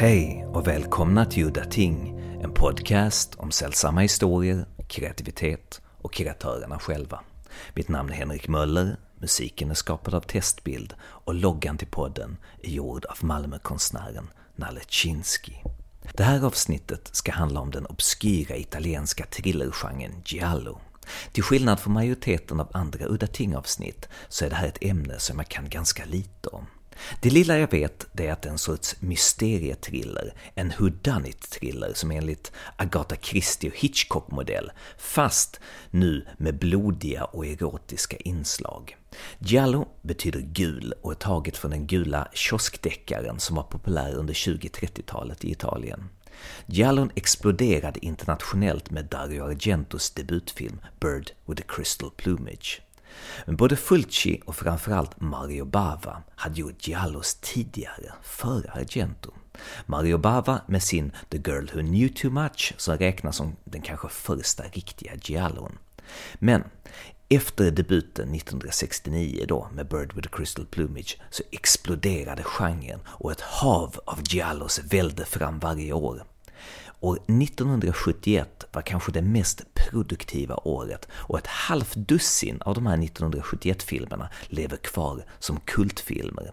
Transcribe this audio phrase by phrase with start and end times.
[0.00, 7.20] Hej och välkomna till Udda Ting, en podcast om sällsamma historier, kreativitet och kreatörerna själva.
[7.74, 12.70] Mitt namn är Henrik Möller, musiken är skapad av Testbild och loggan till podden är
[12.70, 15.52] gjord av Malmökonstnären Nalle Chinsky.
[16.14, 20.80] Det här avsnittet ska handla om den obskyra italienska thrillergenren giallo.
[21.32, 25.38] Till skillnad från majoriteten av andra Udda Ting-avsnitt så är det här ett ämne som
[25.38, 26.66] jag kan ganska lite om.
[27.20, 32.10] Det lilla jag vet det är att det är en sorts mysterietriller, en whodunit-thriller som
[32.10, 38.96] enligt Agatha Christie och Hitchcock-modell, fast nu med blodiga och erotiska inslag.
[39.38, 45.44] Giallo betyder gul och är taget från den gula kioskdeckaren som var populär under 20-30-talet
[45.44, 46.08] i Italien.
[46.66, 52.82] Giallon exploderade internationellt med Dario Argentos debutfilm Bird with a Crystal Plumage.
[53.46, 59.30] Men både Fulci och framförallt Mario Bava hade gjort Giallos tidigare, före Argento.
[59.86, 64.08] Mario Bava med sin The Girl Who Knew Too Much som räknas som den kanske
[64.08, 65.78] första riktiga Giallon.
[66.38, 66.64] Men
[67.28, 73.40] efter debuten 1969 då med Bird with a Crystal Plumage så exploderade genren och ett
[73.40, 76.22] hav av Giallos välde fram varje år.
[77.00, 82.96] År 1971 var kanske det mest produktiva året och ett halvt dussin av de här
[82.96, 86.52] 1971-filmerna lever kvar som kultfilmer.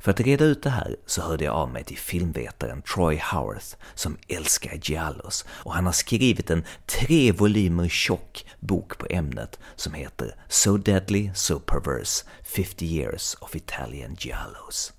[0.00, 3.76] För att reda ut det här så hörde jag av mig till filmvetaren Troy Howarth
[3.94, 9.94] som älskar Giallos och han har skrivit en tre volymer tjock bok på ämnet som
[9.94, 14.92] heter So Deadly, So Perverse 50 Years of Italian Giallos.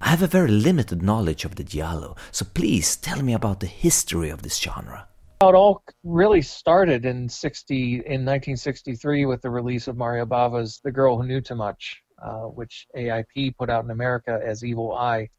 [0.00, 3.66] I have a very limited knowledge of the Giallo, so please tell me about the
[3.66, 5.08] history of this genre.
[5.40, 10.92] It all really started in 60 in 1963 with the release of Mario Bava's The
[10.92, 15.30] Girl Who Knew Too Much, uh, which AIP put out in America as Evil Eye.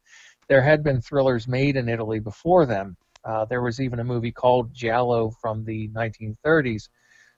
[0.48, 2.98] There had been thrillers made in Italy before them.
[3.24, 6.90] Uh, there was even a movie called Giallo from the 1930s,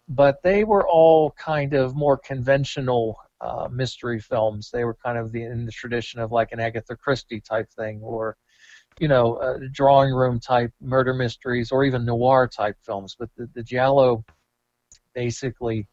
[0.08, 4.70] but they were all kind of more conventional uh, mystery films.
[4.72, 8.00] They were kind of the, in the tradition of like an Agatha Christie type thing,
[8.02, 8.36] or
[9.00, 13.16] you know, uh, drawing room type murder mysteries, or even noir type films.
[13.18, 14.24] But the, the giallo
[15.14, 15.88] basically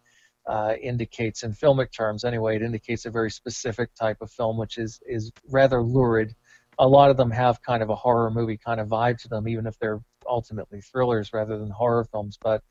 [0.47, 4.77] uh, indicates, in filmic terms anyway, it indicates a very specific type of film, which
[4.77, 6.35] is is rather lurid.
[6.77, 9.47] A lot of them have kind of a horror movie kind of vibe to them,
[9.47, 12.37] even if they're ultimately thrillers rather than horror films.
[12.41, 12.63] But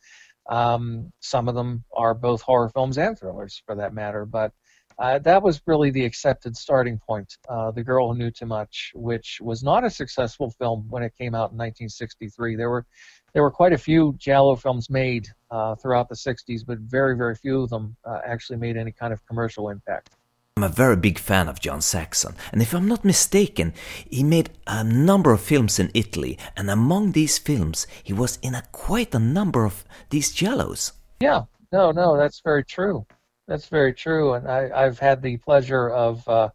[0.49, 4.25] um, some of them are both horror films and thrillers, for that matter.
[4.25, 4.53] But
[4.99, 7.37] uh, that was really the accepted starting point.
[7.49, 11.13] Uh, the Girl Who Knew Too Much, which was not a successful film when it
[11.17, 12.57] came out in 1963.
[12.57, 12.87] There were
[13.35, 17.37] there were quite a few Giallo films made uh, throughout the 60s, but very very
[17.37, 20.11] few of them uh, actually made any kind of commercial impact.
[20.57, 23.75] I'm a very big fan of John Saxon, and if I'm not mistaken,
[24.11, 28.57] he made a number of films in Italy, and among these films, he was in
[28.57, 30.91] a quite a number of these Giallos.
[31.21, 33.07] Yeah, no, no, that's very true.
[33.49, 36.51] That's very true, and I, have had the pleasure of uh,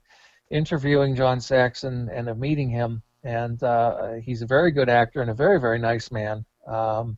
[0.52, 5.32] interviewing John Saxon and of meeting him, and uh, he's a very good actor and
[5.32, 6.46] a very very nice man.
[6.68, 7.18] Um,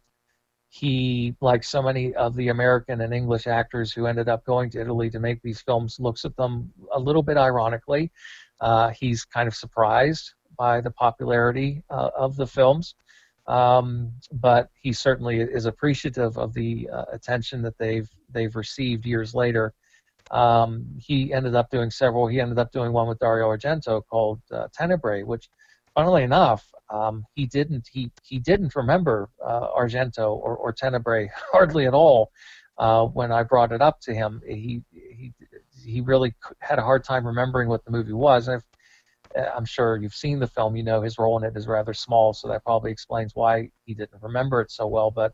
[0.69, 4.80] he, like so many of the American and English actors who ended up going to
[4.80, 8.14] Italy to make these films, looks at them a little bit ironically.
[8.62, 12.96] Uh, he's kind of surprised by the popularity uh, of the films.
[13.47, 19.35] Um, but he certainly is appreciative of the uh, attention that they've they've received years
[19.35, 19.73] later.
[20.31, 22.28] Um, he ended up doing several.
[22.28, 25.50] He ended up doing one with Dario Argento called uh, Tenebrae, which,
[25.94, 31.85] funnily enough, um, he didn't he he didn't remember uh, Argento or, or Tenebrae hardly
[31.85, 32.31] at all
[32.78, 34.41] uh, when I brought it up to him.
[34.47, 35.34] He he
[35.84, 38.47] he really had a hard time remembering what the movie was.
[38.47, 38.61] And
[39.35, 42.34] I'm sure you've seen the film, you know his role in it is rather small,
[42.34, 45.11] so that probably explains why he didn't remember it so well.
[45.11, 45.34] But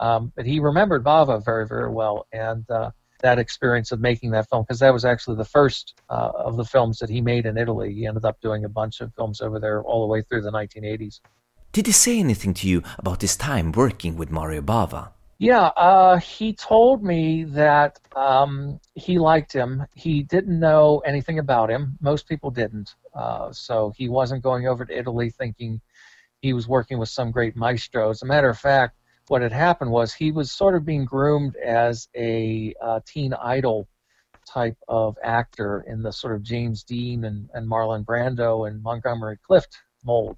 [0.00, 2.90] um, but he remembered Bava very very well, and uh,
[3.22, 6.64] that experience of making that film because that was actually the first uh, of the
[6.64, 7.94] films that he made in Italy.
[7.94, 10.52] He ended up doing a bunch of films over there all the way through the
[10.52, 11.20] 1980s.
[11.72, 15.12] Did he say anything to you about his time working with Mario Bava?
[15.42, 19.84] Yeah, uh, he told me that um, he liked him.
[19.92, 21.98] He didn't know anything about him.
[22.00, 22.94] Most people didn't.
[23.12, 25.80] Uh, so he wasn't going over to Italy thinking
[26.42, 28.10] he was working with some great maestro.
[28.10, 31.56] As a matter of fact, what had happened was he was sort of being groomed
[31.56, 33.88] as a uh, teen idol
[34.46, 39.38] type of actor in the sort of James Dean and, and Marlon Brando and Montgomery
[39.44, 40.36] Clift mold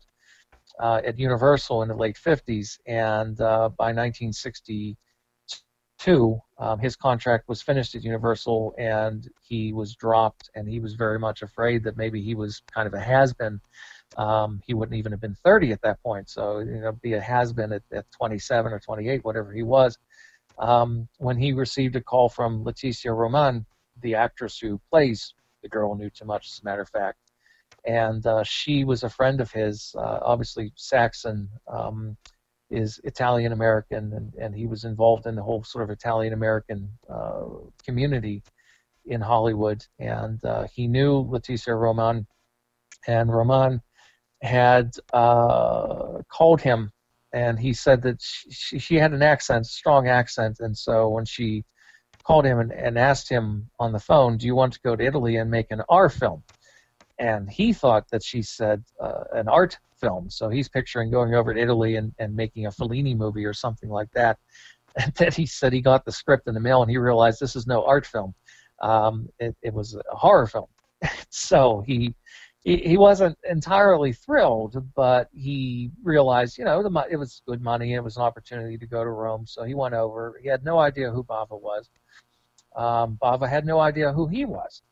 [0.80, 7.62] uh, at Universal in the late 50s, and uh, by 1962, um, his contract was
[7.62, 12.20] finished at Universal, and he was dropped, and he was very much afraid that maybe
[12.20, 13.60] he was kind of a has-been.
[14.16, 17.20] Um, he wouldn't even have been 30 at that point, so you know, be a
[17.20, 19.98] has been at, at 27 or 28, whatever he was.
[20.58, 23.66] Um, when he received a call from Leticia Roman,
[24.02, 27.18] the actress who plays the girl knew too much, as a matter of fact,
[27.86, 29.94] and uh, she was a friend of his.
[29.96, 32.16] Uh, obviously, Saxon um,
[32.70, 36.90] is Italian American, and, and he was involved in the whole sort of Italian American
[37.08, 37.44] uh,
[37.84, 38.42] community
[39.06, 39.84] in Hollywood.
[39.98, 42.26] And uh, he knew Leticia Roman,
[43.06, 43.82] and Roman
[44.42, 46.90] had uh, called him,
[47.32, 51.64] and he said that she, she had an accent, strong accent, and so when she
[52.22, 55.04] called him and, and asked him on the phone, "Do you want to go to
[55.04, 56.42] Italy and make an R film?"
[57.18, 60.28] And he thought that she said uh, an art film.
[60.30, 63.88] So he's picturing going over to Italy and, and making a Fellini movie or something
[63.88, 64.38] like that.
[64.96, 67.56] And then he said he got the script in the mail and he realized this
[67.56, 68.32] is no art film.
[68.80, 70.68] Um, it, it was a horror film.
[71.30, 72.14] so he,
[72.62, 77.94] he he wasn't entirely thrilled, but he realized, you know, the, it was good money.
[77.94, 79.48] It was an opportunity to go to Rome.
[79.48, 80.38] So he went over.
[80.40, 81.90] He had no idea who Bava was.
[82.76, 84.82] Um, Bava had no idea who he was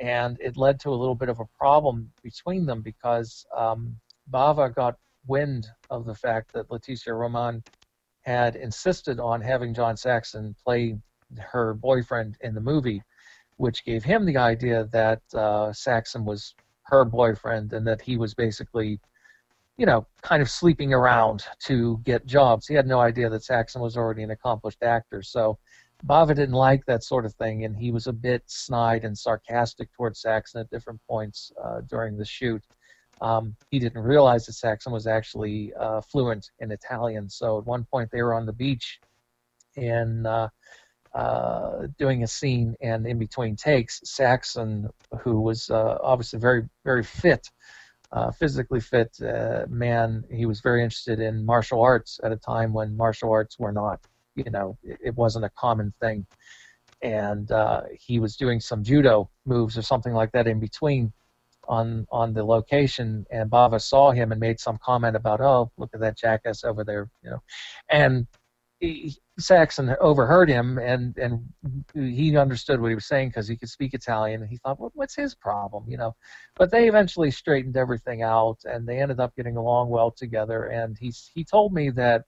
[0.00, 3.96] and it led to a little bit of a problem between them because um,
[4.30, 4.96] Bava got
[5.26, 7.62] wind of the fact that Leticia Roman
[8.22, 10.98] had insisted on having John Saxon play
[11.38, 13.02] her boyfriend in the movie,
[13.56, 16.54] which gave him the idea that uh, Saxon was
[16.84, 19.00] her boyfriend and that he was basically,
[19.76, 22.66] you know, kind of sleeping around to get jobs.
[22.66, 25.22] He had no idea that Saxon was already an accomplished actor.
[25.22, 25.58] So
[26.06, 29.90] Bava didn't like that sort of thing, and he was a bit snide and sarcastic
[29.92, 32.62] towards Saxon at different points uh, during the shoot.
[33.22, 37.30] Um, he didn't realize that Saxon was actually uh, fluent in Italian.
[37.30, 39.00] So at one point they were on the beach
[39.76, 40.48] and uh,
[41.14, 44.90] uh, doing a scene, and in between takes, Saxon,
[45.20, 47.48] who was uh, obviously very, very fit,
[48.12, 49.16] uh, physically fit
[49.70, 53.72] man, he was very interested in martial arts at a time when martial arts were
[53.72, 54.00] not
[54.34, 56.26] you know it, wasn't a common thing.
[57.02, 61.12] And uh, he was doing some judo moves or something like that in between
[61.68, 63.26] on on the location.
[63.30, 66.84] And Bava saw him and made some comment about oh look at that jackass over
[66.84, 67.42] there you know.
[67.90, 68.26] And
[68.80, 71.42] he, Saxon overheard him and and
[71.94, 74.42] he understood what he was saying because he could speak Italian.
[74.42, 75.84] And he thought well, what's his problem?
[75.88, 76.14] you know.
[76.56, 80.64] But they eventually straightened everything out and they ended up getting along well together.
[80.66, 82.24] And he he told me that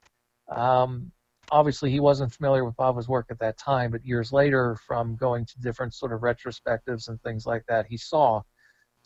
[0.49, 1.13] um,
[1.51, 5.45] obviously he wasn't familiar with Bava's work at that time, but years later, from going
[5.47, 8.43] to different sort of retrospectives and things like that, he saw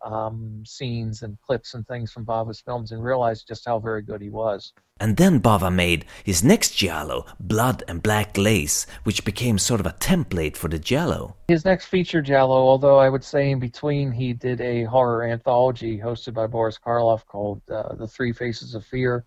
[0.03, 4.23] um, scenes and clips and things from Bava's films and realized just how very good
[4.23, 4.73] he was.
[4.99, 9.87] And then Bava made his next Giallo, Blood and Black Lace, which became sort of
[9.87, 11.37] a template for the Giallo.
[11.49, 15.99] His next feature Giallo, although I would say in between he did a horror anthology
[15.99, 19.25] hosted by Boris Karloff called uh, The Three Faces of Fear,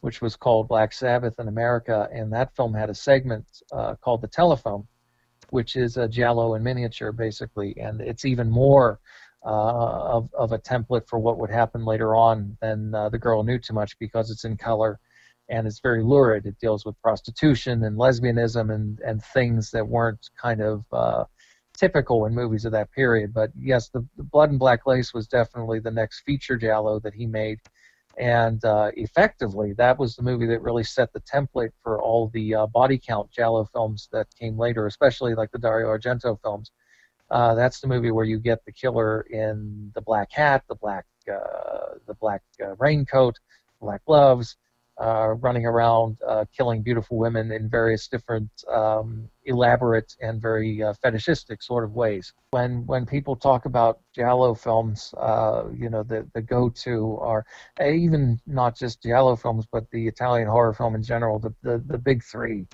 [0.00, 4.22] which was called Black Sabbath in America, and that film had a segment uh, called
[4.22, 4.86] The Telephone,
[5.50, 9.00] which is a giallo in miniature, basically, and it's even more
[9.44, 13.42] uh, of, of a template for what would happen later on than uh, The Girl
[13.44, 14.98] Knew Too Much because it's in color
[15.48, 16.46] and it's very lurid.
[16.46, 21.24] It deals with prostitution and lesbianism and, and things that weren't kind of uh,
[21.76, 23.32] typical in movies of that period.
[23.32, 27.14] But yes, the, the Blood and Black Lace was definitely the next feature Giallo that
[27.14, 27.60] he made
[28.18, 32.54] and uh, effectively that was the movie that really set the template for all the
[32.54, 36.70] uh, body count giallo films that came later especially like the dario argento films.
[37.30, 41.04] Uh, that's the movie where you get the killer in the black hat the black
[41.30, 43.36] uh, the black uh, raincoat
[43.80, 44.56] black gloves
[45.00, 50.94] uh, running around uh, killing beautiful women in various different um, elaborate and very uh,
[51.02, 52.32] fetishistic sort of ways.
[52.50, 57.44] When when people talk about giallo films, uh, you know the the go-to are
[57.78, 61.38] eh, even not just giallo films, but the Italian horror film in general.
[61.38, 62.66] The the, the big three.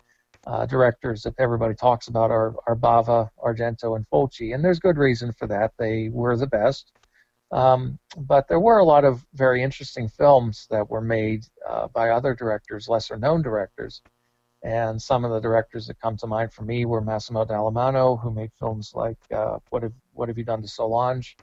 [0.44, 4.98] Uh, directors that everybody talks about are, are Bava, Argento, and Fulci, and there's good
[4.98, 5.70] reason for that.
[5.78, 6.90] They were the best.
[7.52, 12.08] Um, but there were a lot of very interesting films that were made uh, by
[12.08, 14.00] other directors, lesser known directors.
[14.64, 18.30] And some of the directors that come to mind for me were Massimo Dallamano, who
[18.30, 21.36] made films like uh, "What Have What Have You Done to Solange"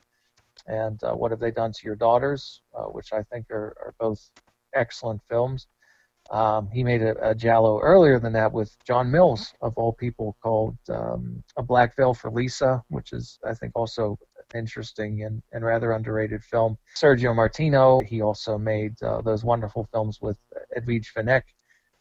[0.67, 3.93] and uh, "What Have They Done to Your Daughters," uh, which I think are, are
[3.99, 4.31] both
[4.73, 5.67] excellent films.
[6.31, 10.37] Um, he made a, a Giallo earlier than that with John Mills, of all people,
[10.41, 14.17] called um, A Black Veil for Lisa, which is, I think, also
[14.53, 16.77] interesting and, and rather underrated film.
[16.95, 20.37] Sergio Martino, he also made uh, those wonderful films with
[20.77, 21.43] Edwige Fenech,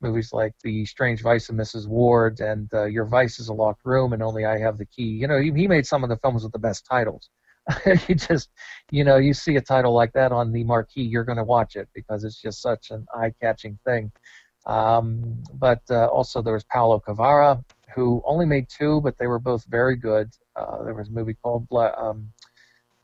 [0.01, 1.87] movies like The Strange Vice of Mrs.
[1.87, 5.03] Ward and uh, Your Vice is a Locked Room and Only I Have the Key.
[5.03, 7.29] You know, he, he made some of the films with the best titles.
[8.09, 8.49] you just,
[8.91, 11.77] you know, you see a title like that on the marquee, you're going to watch
[11.77, 14.11] it because it's just such an eye-catching thing.
[14.67, 17.63] Um, but uh, also there was Paolo Cavara,
[17.95, 20.31] who only made two, but they were both very good.
[20.57, 22.31] Uh, there was a movie called Bla- um,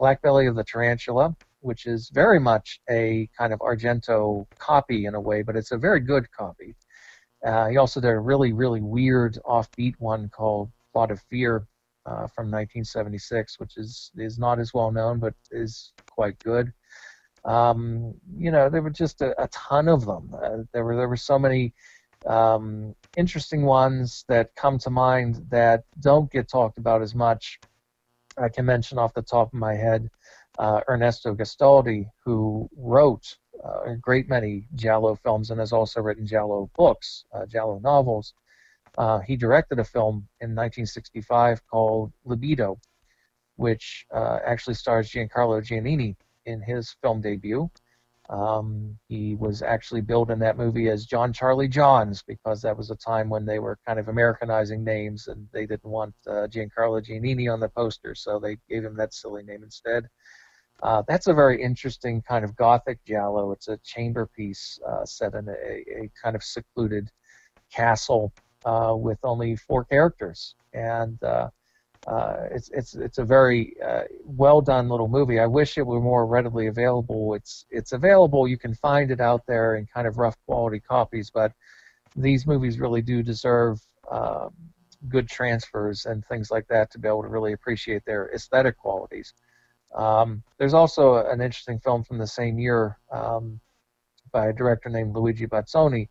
[0.04, 5.14] Black Belly of the Tarantula, which is very much a kind of Argento copy in
[5.14, 6.74] a way, but it's a very good copy.
[7.42, 11.66] Uh, he also did a really, really weird offbeat one called Plot of Fear
[12.04, 16.70] uh, from 1976, which is is not as well known, but is quite good.
[17.46, 20.34] Um, you know, there were just a, a ton of them.
[20.34, 21.72] Uh, there were there were so many
[22.26, 27.58] um, interesting ones that come to mind that don't get talked about as much.
[28.36, 30.10] I can mention off the top of my head
[30.58, 36.26] uh, Ernesto Gastaldi, who wrote uh, a great many Giallo films and has also written
[36.26, 37.46] Giallo books, uh,
[37.82, 38.34] novels.
[38.96, 42.78] Uh, he directed a film in 1965 called Libido,
[43.56, 47.70] which uh, actually stars Giancarlo Giannini in his film debut.
[48.30, 52.90] Um, he was actually billed in that movie as John Charlie Johns because that was
[52.90, 57.04] a time when they were kind of Americanizing names and they didn't want uh, Giancarlo
[57.04, 60.08] Giannini on the poster, so they gave him that silly name instead.
[60.82, 63.52] Uh, that's a very interesting kind of gothic giallo.
[63.52, 67.10] It's a chamber piece uh, set in a, a, kind of secluded
[67.72, 68.32] castle
[68.64, 71.18] uh, with only four characters, and
[72.06, 75.40] uh, uh, it's it's it's a very uh, well done little movie.
[75.40, 77.34] I wish it were more readily available.
[77.34, 78.46] It's it's available.
[78.46, 81.52] You can find it out there in kind of rough quality copies, but
[82.16, 83.80] these movies really do deserve
[84.10, 84.50] um,
[85.08, 89.34] good transfers and things like that to be able to really appreciate their aesthetic qualities.
[89.94, 93.60] Um, there's also an interesting film from the same year um,
[94.32, 96.08] by a director named Luigi Bazzoni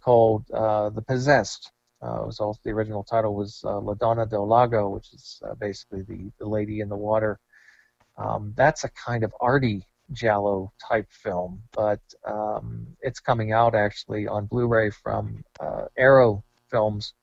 [0.00, 1.72] called uh, The Possessed.
[2.02, 5.54] Uh, was also the original title was uh, La Donna del Lago, which is uh,
[5.54, 7.38] basically the, the lady in the water.
[8.16, 14.26] Um, that's a kind of arty giallo type film, but um, it's coming out actually
[14.26, 17.14] on Blu-ray from uh, Arrow Films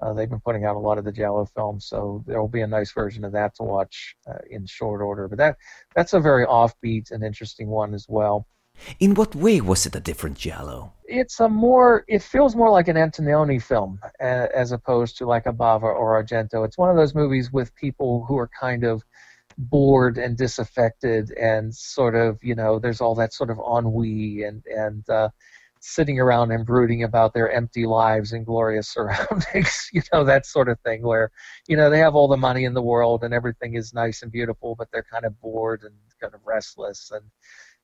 [0.00, 2.60] uh, they've been putting out a lot of the Giallo films, so there will be
[2.60, 5.26] a nice version of that to watch uh, in short order.
[5.26, 5.56] But that
[5.94, 8.46] that's a very offbeat and interesting one as well.
[9.00, 10.92] In what way was it a different Giallo?
[11.04, 12.04] It's a more.
[12.08, 16.64] It feels more like an Antonioni film as opposed to like a Bava or Argento.
[16.64, 19.02] It's one of those movies with people who are kind of
[19.58, 24.62] bored and disaffected and sort of you know there's all that sort of ennui and
[24.66, 25.30] and uh,
[25.80, 30.68] sitting around and brooding about their empty lives and glorious surroundings, you know, that sort
[30.68, 31.30] of thing where,
[31.68, 34.32] you know, they have all the money in the world and everything is nice and
[34.32, 37.10] beautiful, but they're kind of bored and kind of restless.
[37.14, 37.24] And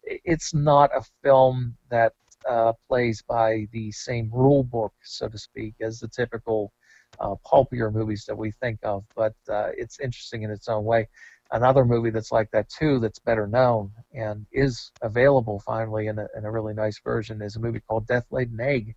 [0.05, 2.13] it's not a film that
[2.49, 6.73] uh, plays by the same rule book, so to speak, as the typical
[7.21, 11.09] uh, pulpier movies that we think of, but uh, it's interesting in its own way
[11.53, 16.27] another movie that's like that too that's better known and is available finally in a,
[16.37, 18.97] in a really nice version is a movie called Death Laid an Egg,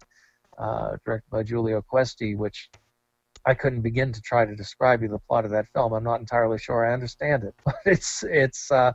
[0.57, 2.69] uh, directed by Giulio Questi, which
[3.45, 5.93] I couldn't begin to try to describe you the plot of that film.
[5.93, 8.93] I'm not entirely sure I understand it, but it's it's uh,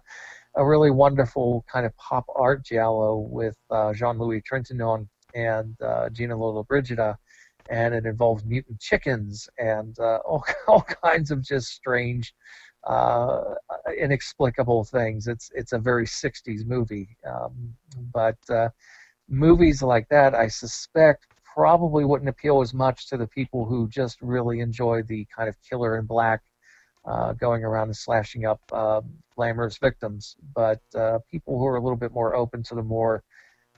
[0.56, 6.36] a really wonderful kind of pop art giallo with uh, Jean-Louis Trintignant and uh, Gina
[6.36, 7.16] Lollobrigida
[7.70, 12.34] and it involves mutant chickens and uh, all, all kinds of just strange
[12.84, 13.54] uh,
[13.98, 15.28] inexplicable things.
[15.28, 17.74] It's it's a very '60s movie, um,
[18.12, 18.70] but uh,
[19.28, 24.20] movies like that, I suspect, probably wouldn't appeal as much to the people who just
[24.22, 26.42] really enjoy the kind of killer in black,
[27.04, 29.00] uh, going around and slashing up uh,
[29.34, 30.36] glamorous victims.
[30.54, 33.22] But uh, people who are a little bit more open to the more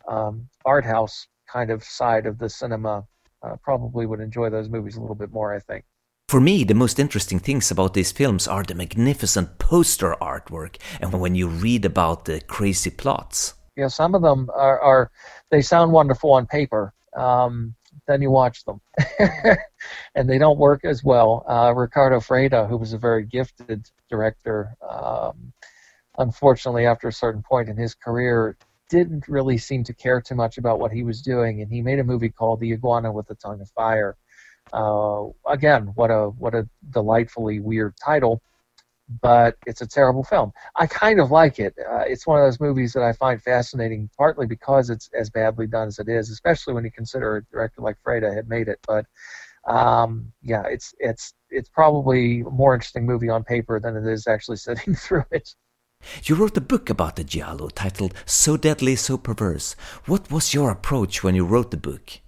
[0.09, 3.05] um, art house kind of side of the cinema
[3.43, 5.55] uh, probably would enjoy those movies a little bit more.
[5.55, 5.85] I think.
[6.29, 11.13] For me, the most interesting things about these films are the magnificent poster artwork and
[11.13, 13.53] when you read about the crazy plots.
[13.77, 15.11] Yeah, some of them are, are
[15.51, 16.95] they sound wonderful on paper.
[17.15, 17.75] Um,
[18.07, 18.81] then you watch them,
[20.15, 21.45] and they don't work as well.
[21.49, 25.53] Uh, Riccardo Freda, who was a very gifted director, um,
[26.19, 28.57] unfortunately, after a certain point in his career,
[28.89, 31.99] didn't really seem to care too much about what he was doing, and he made
[31.99, 34.17] a movie called The Iguana with the Tongue of Fire,
[34.73, 38.43] uh, again, what a what a delightfully weird title,
[39.21, 40.53] but it's a terrible film.
[40.77, 41.75] I kind of like it.
[41.79, 45.67] Uh, it's one of those movies that I find fascinating, partly because it's as badly
[45.67, 48.79] done as it is, especially when you consider a director like Freda had made it.
[48.87, 49.07] But
[49.67, 54.27] um, yeah, it's it's it's probably a more interesting movie on paper than it is
[54.27, 55.55] actually sitting through it.
[56.25, 59.77] You wrote a book about the Giallo titled So Deadly, So Perverse.
[60.07, 62.22] What was your approach when you wrote the book?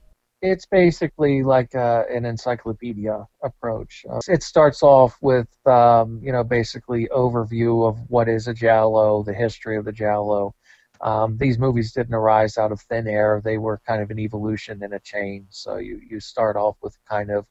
[0.44, 4.04] It's basically like uh, an encyclopedia approach.
[4.08, 9.22] Uh, it starts off with, um, you know, basically overview of what is a giallo,
[9.22, 10.54] the history of the giallo.
[11.00, 14.82] Um, these movies didn't arise out of thin air; they were kind of an evolution
[14.82, 15.46] in a chain.
[15.48, 17.46] So you you start off with kind of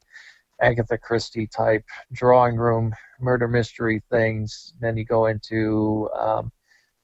[0.62, 4.74] Agatha Christie type drawing room murder mystery things.
[4.80, 6.52] Then you go into um,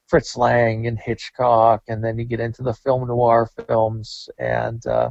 [0.06, 5.10] Fritz Lang and Hitchcock, and then you get into the film noir films, and uh,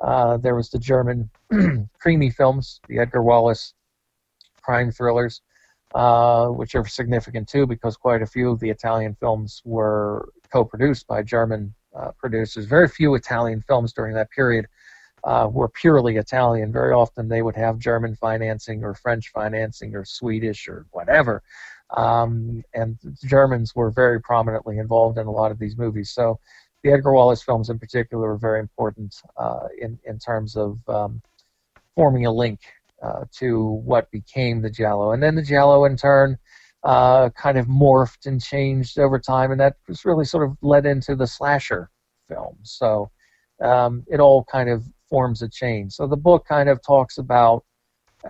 [0.00, 3.74] uh, there was the German krimi films, the Edgar Wallace
[4.62, 5.40] crime thrillers,
[5.94, 11.06] uh, which are significant too because quite a few of the Italian films were co-produced
[11.06, 12.66] by German uh, producers.
[12.66, 14.66] Very few Italian films during that period
[15.24, 16.72] uh, were purely Italian.
[16.72, 21.42] Very often they would have German financing or French financing or Swedish or whatever.
[21.96, 26.10] Um, and Germans were very prominently involved in a lot of these movies.
[26.10, 26.38] So
[26.82, 31.22] the Edgar Wallace films, in particular, are very important uh, in in terms of um,
[31.94, 32.60] forming a link
[33.02, 36.38] uh, to what became the Giallo, and then the Giallo, in turn,
[36.84, 40.86] uh, kind of morphed and changed over time, and that was really sort of led
[40.86, 41.90] into the slasher
[42.28, 42.76] films.
[42.78, 43.10] So
[43.60, 45.90] um, it all kind of forms a chain.
[45.90, 47.64] So the book kind of talks about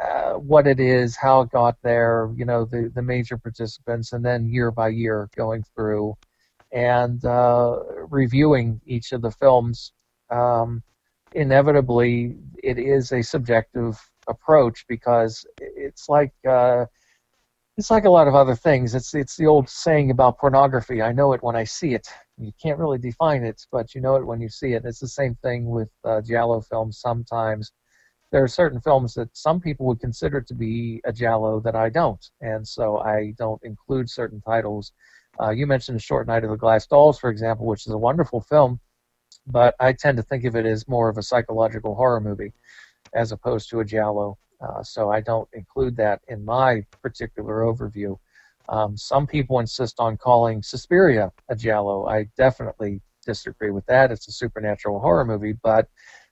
[0.00, 4.24] uh, what it is, how it got there, you know, the, the major participants, and
[4.24, 6.14] then year by year going through
[6.72, 9.92] and uh, reviewing each of the films.
[10.30, 10.82] Um,
[11.32, 13.98] inevitably, it is a subjective
[14.28, 16.86] approach because it's like uh,
[17.76, 18.94] it's like a lot of other things.
[18.94, 21.00] It's it's the old saying about pornography.
[21.00, 22.08] I know it when I see it.
[22.36, 24.84] You can't really define it, but you know it when you see it.
[24.84, 26.98] It's the same thing with uh, giallo films.
[26.98, 27.72] Sometimes
[28.32, 31.88] there are certain films that some people would consider to be a giallo that I
[31.88, 34.92] don't, and so I don't include certain titles.
[35.40, 37.98] Uh, you mentioned A Short Night of the Glass Dolls, for example, which is a
[37.98, 38.80] wonderful film,
[39.46, 42.52] but I tend to think of it as more of a psychological horror movie
[43.14, 44.38] as opposed to a giallo.
[44.60, 48.18] Uh, so I don't include that in my particular overview.
[48.68, 52.06] Um, some people insist on calling Suspiria a giallo.
[52.06, 54.10] I definitely disagree with that.
[54.10, 55.88] It's a supernatural horror movie, but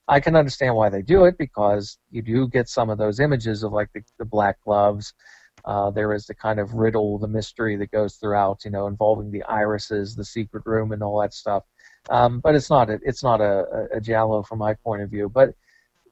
[0.09, 3.63] I can understand why they do it because you do get some of those images
[3.63, 5.15] of like the, the black gloves.
[5.67, 9.31] Uh, there is the kind of riddle, the mystery that goes throughout, you know, involving
[9.31, 11.65] the irises, the secret room, and all that stuff.
[12.09, 15.11] Um, but it's not a, it's not a, a, a giallo from my point of
[15.11, 15.29] view.
[15.29, 15.55] But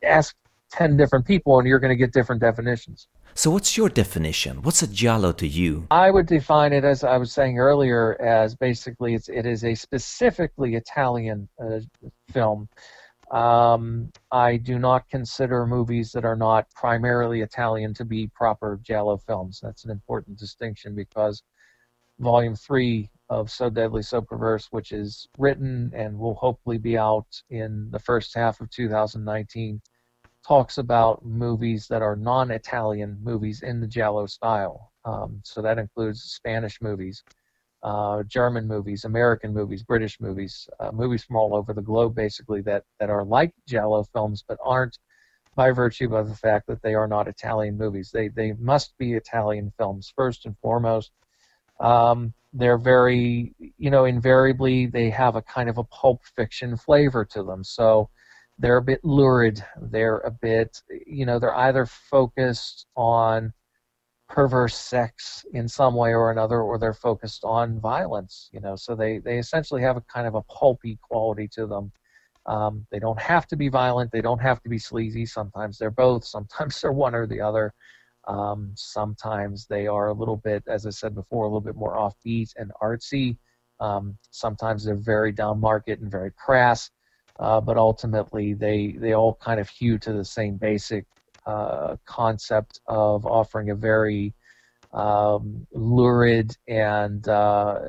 [0.02, 0.34] ask
[0.72, 3.06] ten different people, and you're going to get different definitions.
[3.36, 4.62] So, what's your definition?
[4.62, 5.86] What's a giallo to you?
[5.90, 9.74] I would define it as I was saying earlier, as basically it's, it is a
[9.74, 11.80] specifically Italian uh,
[12.32, 12.68] film
[13.30, 19.16] um, I do not consider movies that are not primarily Italian to be proper Giallo
[19.16, 19.60] films.
[19.62, 21.42] That's an important distinction because
[22.18, 27.42] Volume 3 of So Deadly, So Perverse, which is written and will hopefully be out
[27.50, 29.80] in the first half of 2019,
[30.46, 34.92] talks about movies that are non Italian movies in the Giallo style.
[35.04, 37.24] Um, so that includes Spanish movies
[37.84, 42.62] uh, German movies, American movies, British movies, uh, movies from all over the globe, basically
[42.62, 44.98] that that are like Giallo films, but aren't
[45.54, 48.10] by virtue of the fact that they are not Italian movies.
[48.10, 51.12] They they must be Italian films first and foremost.
[51.78, 57.24] Um, they're very, you know, invariably they have a kind of a pulp fiction flavor
[57.26, 57.62] to them.
[57.64, 58.08] So
[58.58, 59.62] they're a bit lurid.
[59.78, 63.52] They're a bit, you know, they're either focused on
[64.34, 68.50] perverse sex in some way or another, or they're focused on violence.
[68.52, 71.92] You know, so they they essentially have a kind of a pulpy quality to them.
[72.46, 74.10] Um, they don't have to be violent.
[74.10, 75.24] They don't have to be sleazy.
[75.24, 76.24] Sometimes they're both.
[76.36, 77.72] Sometimes they're one or the other.
[78.26, 81.96] Um, sometimes they are a little bit, as I said before, a little bit more
[81.96, 83.36] offbeat and artsy.
[83.80, 86.90] Um, sometimes they're very down market and very crass.
[87.38, 91.04] Uh, but ultimately, they they all kind of hew to the same basic
[91.46, 94.34] uh, concept of offering a very
[94.92, 97.80] um, lurid and uh,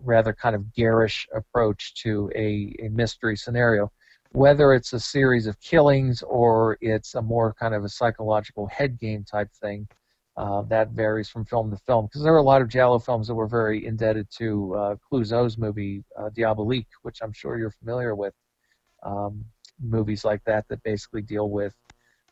[0.00, 3.90] rather kind of garish approach to a, a mystery scenario.
[4.30, 8.98] Whether it's a series of killings or it's a more kind of a psychological head
[8.98, 9.88] game type thing,
[10.36, 12.06] uh, that varies from film to film.
[12.06, 15.58] Because there are a lot of Giallo films that were very indebted to uh, Clouzot's
[15.58, 18.32] movie uh, Diabolique, which I'm sure you're familiar with.
[19.02, 19.44] Um,
[19.82, 21.74] movies like that that basically deal with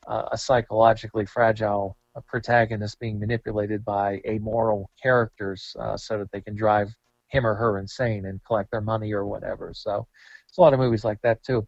[0.06, 6.54] uh, a psychologically fragile protagonist being manipulated by amoral characters uh, so that they can
[6.54, 6.88] drive
[7.28, 9.72] him or her insane and collect their money or whatever.
[9.74, 10.06] So
[10.48, 11.66] it's a lot of movies like that too.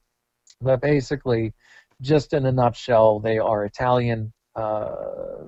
[0.60, 1.54] But basically,
[2.00, 5.44] just in a nutshell, they are Italian uh,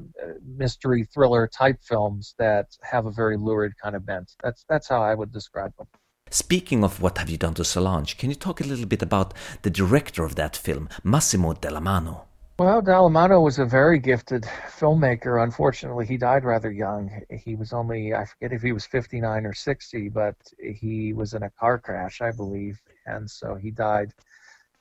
[0.57, 4.33] mystery thriller type films that have a very lurid kind of bent.
[4.43, 5.89] That's that's how I would describe them.
[6.31, 9.35] Speaking of What Have You Done to Solange, can you talk a little bit about
[9.63, 12.23] the director of that film, Massimo Dallamano?
[12.57, 15.43] Well, Dallamano was a very gifted filmmaker.
[15.43, 17.11] Unfortunately, he died rather young.
[17.29, 21.43] He was only, I forget if he was 59 or 60, but he was in
[21.43, 24.15] a car crash, I believe, and so he died.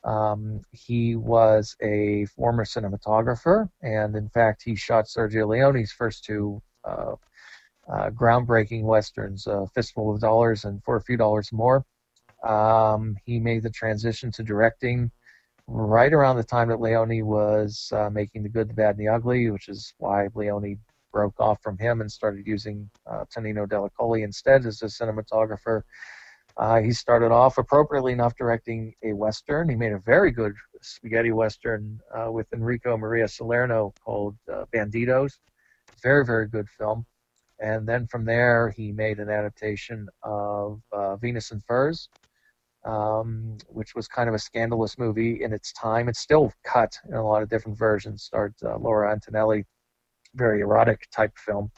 [0.03, 6.61] Um, he was a former cinematographer, and in fact, he shot Sergio Leone's first two
[6.83, 7.15] uh,
[7.91, 11.83] uh, groundbreaking westerns, uh, Fistful of Dollars and For a Few Dollars More.
[12.43, 15.09] Um, he made the transition to directing
[15.67, 19.07] right around the time that Leone was uh, making The Good, the Bad, and the
[19.07, 20.77] Ugly, which is why Leone
[21.11, 25.83] broke off from him and started using uh, Tonino Delli Colli instead as a cinematographer.
[26.57, 29.69] Uh, he started off appropriately enough directing a western.
[29.69, 35.39] He made a very good spaghetti western uh, with Enrico Maria Salerno called uh, Bandidos.
[36.01, 37.05] Very, very good film.
[37.59, 42.09] And then from there, he made an adaptation of uh, Venus in Furs,
[42.85, 46.09] um, which was kind of a scandalous movie in its time.
[46.09, 48.23] It's still cut in a lot of different versions.
[48.23, 49.65] Starred uh, Laura Antonelli,
[50.35, 51.71] very erotic type film.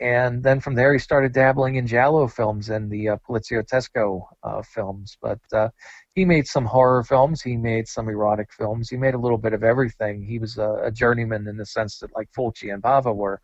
[0.00, 4.62] And then from there, he started dabbling in giallo films and the uh, Poliziottesco uh,
[4.62, 5.16] films.
[5.22, 5.68] But uh,
[6.14, 7.42] he made some horror films.
[7.42, 8.90] He made some erotic films.
[8.90, 10.22] He made a little bit of everything.
[10.22, 13.40] He was a, a journeyman in the sense that, like Fulci and Bava were,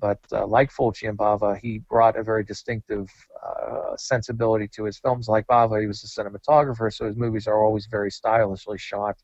[0.00, 3.08] but uh, like Fulci and Bava, he brought a very distinctive
[3.44, 5.28] uh, sensibility to his films.
[5.28, 9.16] Like Bava, he was a cinematographer, so his movies are always very stylishly shot,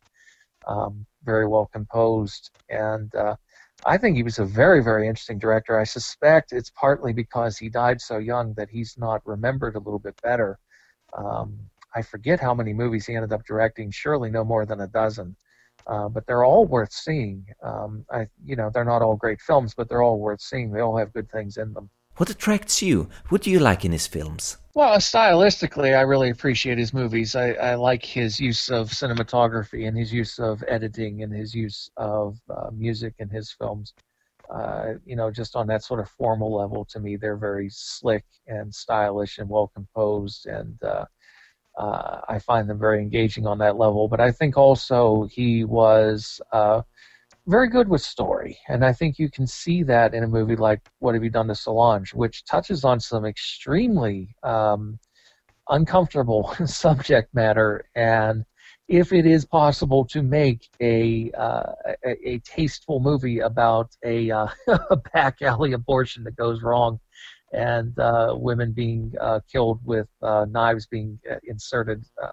[0.66, 3.36] um, very well composed, and uh,
[3.86, 5.78] I think he was a very, very interesting director.
[5.78, 9.98] I suspect it's partly because he died so young that he's not remembered a little
[9.98, 10.58] bit better.
[11.16, 11.58] Um,
[11.94, 13.90] I forget how many movies he ended up directing.
[13.90, 15.36] Surely no more than a dozen.
[15.86, 17.44] Uh, but they're all worth seeing.
[17.62, 20.72] Um, I, you know, they're not all great films, but they're all worth seeing.
[20.72, 21.90] They all have good things in them.
[22.16, 23.08] What attracts you?
[23.28, 24.56] What do you like in his films?
[24.74, 27.34] Well, stylistically, I really appreciate his movies.
[27.36, 31.90] I, I like his use of cinematography and his use of editing and his use
[31.96, 33.94] of uh, music in his films.
[34.48, 38.24] Uh, you know, just on that sort of formal level, to me, they're very slick
[38.46, 41.04] and stylish and well composed and uh,
[41.78, 44.08] uh, I find them very engaging on that level.
[44.08, 46.82] But I think also he was uh,
[47.46, 50.80] very good with story, and I think you can see that in a movie like
[51.00, 54.98] What Have You Done to Solange, which touches on some extremely um,
[55.68, 58.44] uncomfortable subject matter and
[58.88, 61.72] if it is possible to make a uh,
[62.04, 64.46] a, a, tasteful movie about a, uh,
[64.90, 67.00] a back alley abortion that goes wrong
[67.54, 72.30] and uh, women being uh, killed with uh, knives being uh, inserted uh,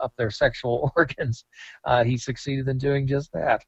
[0.00, 1.44] up their sexual organs.
[1.84, 3.64] Uh, he succeeded in doing just that.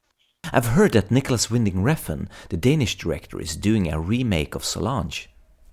[0.51, 5.29] I've heard that Nicolas Winding Refn, the Danish director, is doing a remake of Solange.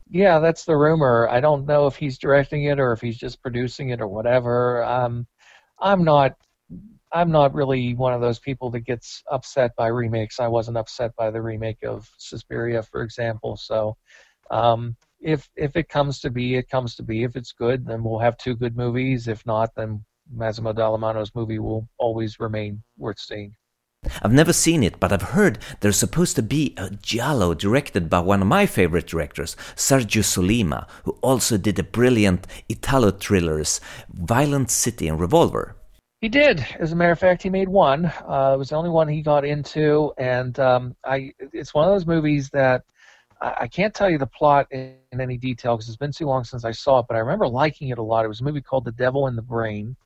[0.08, 1.28] Yeah, that's the rumor.
[1.28, 4.82] I don't know if he's directing it or if he's just producing it or whatever.
[4.84, 5.26] Um,
[5.78, 6.36] I'm not.
[7.12, 10.38] I'm not really one of those people that gets upset by remakes.
[10.38, 13.56] I wasn't upset by the remake of Suspiria, for example.
[13.56, 13.96] So,
[14.52, 17.24] um, if if it comes to be, it comes to be.
[17.24, 19.28] If it's good, then we'll have two good movies.
[19.28, 23.54] If not, then Massimo Dallamano's movie will always remain worth seeing.
[24.22, 28.20] I've never seen it, but I've heard there's supposed to be a giallo directed by
[28.20, 33.78] one of my favorite directors, Sergio Sollima, who also did the brilliant Italo thrillers
[34.08, 35.76] Violent City and Revolver.
[36.22, 36.66] He did.
[36.78, 38.06] As a matter of fact, he made one.
[38.06, 41.32] Uh, it was the only one he got into, and um, I.
[41.38, 42.84] It's one of those movies that
[43.40, 46.64] I can't tell you the plot in, any detail because it's been too long since
[46.64, 48.24] I saw it, but I remember liking it a lot.
[48.24, 49.96] It was a movie called The Devil in the Brain.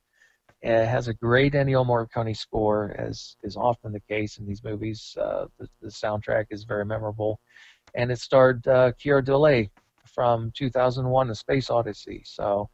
[0.61, 5.15] It has a great Ennio Morricone score, as is often the case in these movies.
[5.19, 7.39] Uh, the, the, soundtrack is very memorable,
[7.93, 9.69] and it starred uh, Keir Dullea
[10.05, 12.23] from 2001: A Space Odyssey.
[12.25, 12.69] So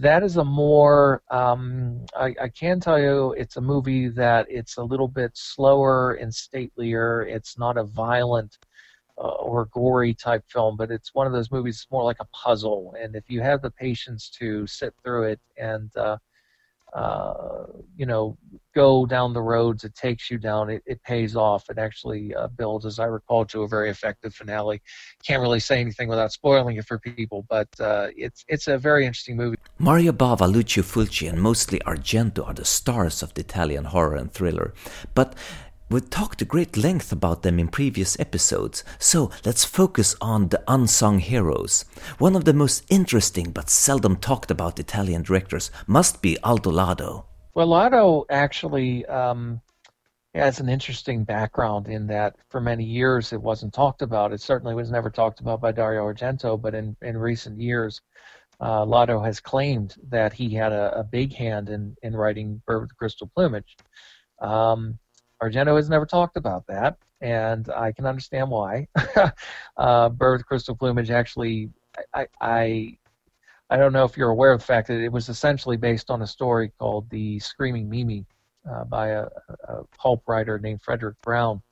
[0.00, 4.76] that is a more um, I, I, can tell you it's a movie that it's
[4.76, 7.26] a little bit slower and statelier.
[7.28, 8.58] It's not a violent
[9.18, 11.86] uh, or gory type film, but it's one of those movies.
[11.90, 15.94] More like a puzzle, and if you have the patience to sit through it and
[15.96, 16.18] uh,
[16.92, 18.36] uh, you know
[18.74, 21.68] go down the roads it takes you down, it, it pays off.
[21.70, 24.82] It actually uh, builds, as I recall, to a very effective finale.
[25.26, 29.06] Can't really say anything without spoiling it for people, but uh, it's it's a very
[29.06, 29.56] interesting movie.
[29.78, 34.32] Mario Bava, Lucio Fulci, and mostly Argento are the stars of the Italian horror and
[34.32, 34.72] thriller,
[35.14, 35.34] but
[35.88, 40.60] We've talked at great length about them in previous episodes, so let's focus on the
[40.66, 41.84] unsung heroes.
[42.18, 47.26] One of the most interesting but seldom talked about Italian directors must be Aldo Lado.
[47.54, 49.60] Well, Lado actually um,
[50.34, 54.32] has an interesting background in that for many years it wasn't talked about.
[54.32, 58.00] It certainly was never talked about by Dario Argento, but in, in recent years,
[58.60, 62.82] uh, Lado has claimed that he had a, a, big hand in, in writing Bird
[62.82, 63.76] with Crystal Plumage.
[64.40, 64.98] Um,
[65.42, 68.88] Argento has never talked about that, and I can understand why.
[69.76, 71.70] uh, Bird with Crystal Plumage actually,
[72.14, 72.98] I, I,
[73.68, 76.22] I don't know if you're aware of the fact that it was essentially based on
[76.22, 78.24] a story called The Screaming Mimi
[78.70, 79.26] uh, by a,
[79.68, 81.62] a pulp writer named Fredric Brown,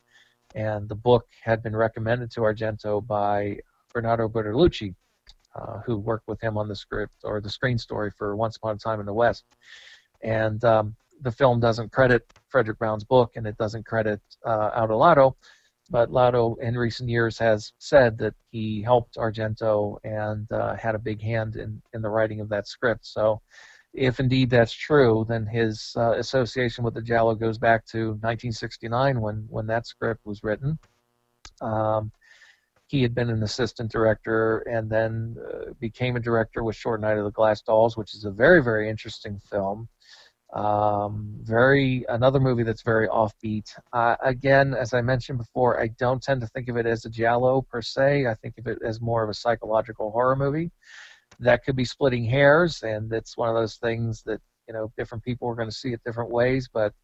[0.55, 3.59] and the book had been recommended to Argento by
[3.93, 4.95] Bernardo Bertolucci,
[5.55, 8.77] uh, who worked with him on the script or the screen story for Once Upon
[8.77, 9.45] a Time in the West.
[10.21, 14.97] And um, the film doesn't credit Fredric Brown's book and it doesn't credit uh, Aldo
[14.97, 15.37] Lado,
[15.91, 20.99] but Lado in recent years has said that he helped Argento and uh, had a
[20.99, 23.07] big hand in, in the writing of that script.
[23.07, 23.41] So,
[23.93, 29.21] if indeed that's true, then his uh, association with the Giallo goes back to 1969
[29.21, 30.79] when, when that script was written.
[31.61, 32.11] Um,
[32.89, 37.19] he had been an assistant director and then uh, became a director with Short Night
[37.19, 39.89] of the Glass Dolls, which is a very, very interesting film.
[40.55, 43.77] Um, very another movie that's very offbeat.
[43.93, 47.11] Uh, again, as I mentioned before, I don't tend to think of it as a
[47.11, 48.27] giallo per se.
[48.27, 50.71] I think of it as more of a psychological horror movie.
[51.41, 55.25] That could be splitting hairs, and it's one of those things that you know different
[55.25, 56.69] people are going to see it different ways.
[56.73, 56.95] But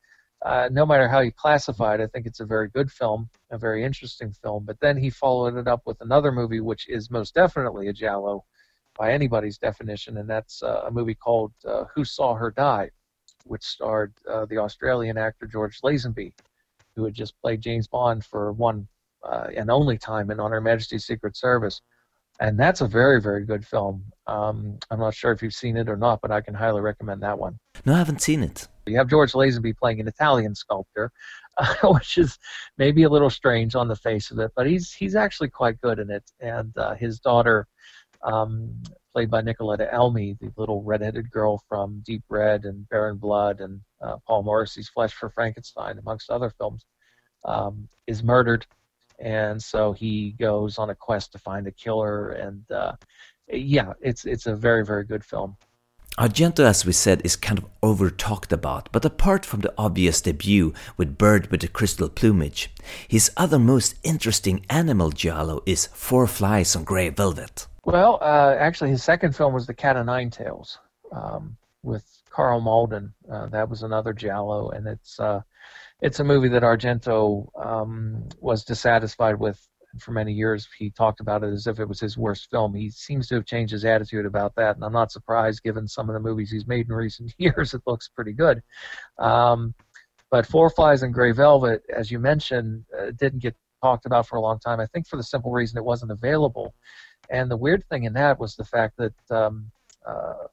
[0.46, 3.58] uh, no matter how you classify it, I think it's a very good film, a
[3.58, 4.64] very interesting film.
[4.64, 8.44] But then he followed it up with another movie, which is most definitely a giallo
[8.96, 12.90] by anybody's definition, and that's uh, a movie called uh, Who Saw Her Die,
[13.44, 16.32] which starred uh, the Australian actor George Lazenby,
[16.96, 18.86] who had just played James Bond for one
[19.22, 21.80] uh, and only time in On Her Majesty's Secret Service.
[22.40, 24.02] And that's a very, very good film.
[24.26, 27.22] Um, I'm not sure if you've seen it or not, but I can highly recommend
[27.22, 27.58] that one.
[27.84, 28.66] No, I haven't seen it.
[28.86, 31.12] You have George Lazenby playing an Italian sculptor,
[31.58, 32.38] uh, which is
[32.78, 35.98] maybe a little strange on the face of it, but he's he's actually quite good
[35.98, 36.24] in it.
[36.40, 37.66] And uh, his daughter,
[38.22, 38.74] um,
[39.12, 43.80] played by Nicoletta Elmi, the little redheaded girl from Deep Red and Baron Blood and
[44.00, 46.84] uh, Paul Morrissey's Flesh for Frankenstein, amongst other films,
[47.44, 48.66] um, is murdered,
[49.18, 52.30] and so he goes on a quest to find a killer.
[52.30, 52.92] And uh,
[53.52, 55.56] yeah, it's it's a very very good film.
[56.18, 60.20] Argento, as we said, is kind of over talked about, but apart from the obvious
[60.20, 62.70] debut with Bird with the Crystal Plumage,
[63.08, 67.66] his other most interesting animal giallo is Four Flies on Grey Velvet.
[67.84, 70.78] Well, uh, actually, his second film was The Cat o' Nine Tails
[71.12, 73.14] um, with Karl Malden.
[73.30, 75.40] Uh, that was another giallo, and it's uh,
[76.00, 79.60] it's a movie that Argento um, was dissatisfied with
[79.98, 82.74] for many years he talked about it as if it was his worst film.
[82.74, 86.08] He seems to have changed his attitude about that, and I'm not surprised given some
[86.08, 87.74] of the movies he's made in recent years.
[87.74, 88.62] It looks pretty good.
[89.18, 89.74] Um,
[90.30, 94.36] but Four Flies and Grey Velvet, as you mentioned, uh, didn't get talked about for
[94.36, 94.80] a long time.
[94.80, 96.74] I think for the simple reason it wasn't available.
[97.30, 99.70] And the weird thing in that was the fact that um,
[100.06, 100.46] uh,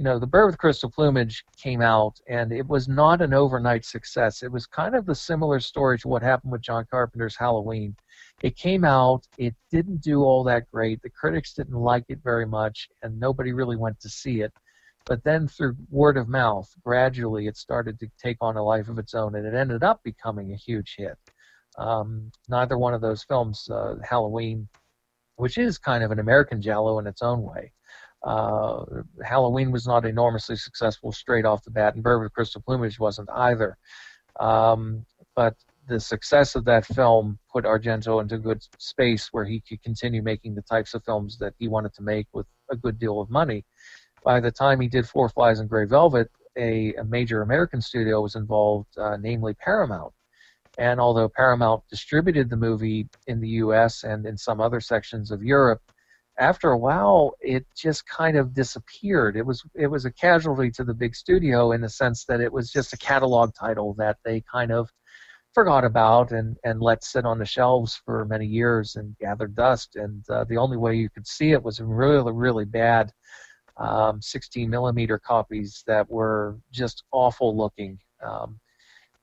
[0.00, 3.84] you know, The Bird with Crystal Plumage came out, and it was not an overnight
[3.84, 4.42] success.
[4.42, 7.94] It was kind of the similar story to what happened with John Carpenter's Halloween.
[8.42, 11.02] It came out, it didn't do all that great.
[11.02, 14.54] The critics didn't like it very much, and nobody really went to see it.
[15.04, 18.98] But then, through word of mouth, gradually it started to take on a life of
[18.98, 21.18] its own, and it ended up becoming a huge hit.
[21.80, 24.68] Um, neither one of those films, uh, Halloween,
[25.36, 27.72] which is kind of an American giallo in its own way,
[28.22, 28.84] uh,
[29.24, 33.30] Halloween was not enormously successful straight off the bat, and Bird with Crystal Plumage wasn't
[33.30, 33.78] either.
[34.38, 35.56] Um, but
[35.88, 40.22] the success of that film put Argento into a good space where he could continue
[40.22, 43.30] making the types of films that he wanted to make with a good deal of
[43.30, 43.64] money.
[44.22, 48.20] By the time he did Four Flies and Grey Velvet, a, a major American studio
[48.20, 50.12] was involved, uh, namely Paramount.
[50.78, 54.04] And although Paramount distributed the movie in the U.S.
[54.04, 55.82] and in some other sections of Europe,
[56.40, 60.82] after a while it just kind of disappeared it was it was a casualty to
[60.82, 64.42] the big studio in the sense that it was just a catalog title that they
[64.50, 64.90] kind of
[65.52, 69.96] forgot about and and let sit on the shelves for many years and gather dust
[69.96, 73.12] and uh, the only way you could see it was in really really bad
[73.76, 78.58] um, 16 millimeter copies that were just awful looking um,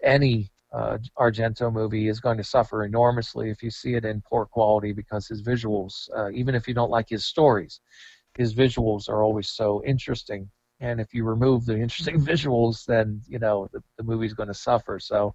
[0.04, 4.46] any uh, Argento movie is going to suffer enormously if you see it in poor
[4.46, 7.80] quality because his visuals, uh, even if you don't like his stories,
[8.38, 10.50] his visuals are always so interesting.
[10.80, 14.54] And if you remove the interesting visuals, then you know the, the movie's going to
[14.54, 15.00] suffer.
[15.00, 15.34] So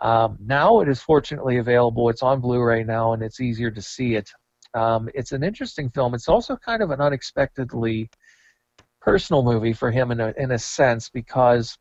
[0.00, 2.08] um, now it is fortunately available.
[2.08, 4.30] It's on Blu-ray now, and it's easier to see it.
[4.74, 6.14] Um, it's an interesting film.
[6.14, 8.08] It's also kind of an unexpectedly
[9.02, 11.76] personal movie for him in a in a sense because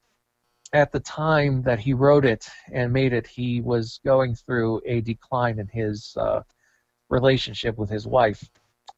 [0.73, 5.01] at the time that he wrote it and made it, he was going through a
[5.01, 6.41] decline in his uh,
[7.09, 8.49] relationship with his wife,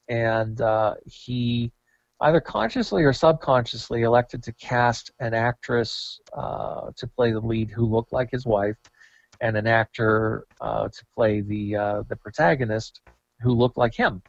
[0.07, 1.71] and uh, he
[2.21, 7.85] either consciously or subconsciously elected to cast an actress uh, to play the lead who
[7.85, 8.77] looked like his wife,
[9.41, 13.01] and an actor uh, to play the uh, the protagonist
[13.41, 14.21] who looked like him.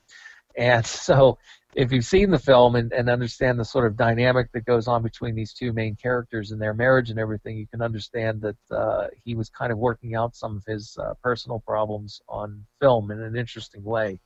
[0.57, 1.39] And so,
[1.77, 5.03] if you've seen the film and, and understand the sort of dynamic that goes on
[5.03, 9.09] between these two main characters and their marriage and everything, you can understand that uh,
[9.25, 13.21] he was kind of working out some of his uh, personal problems on film in
[13.21, 14.21] an interesting way.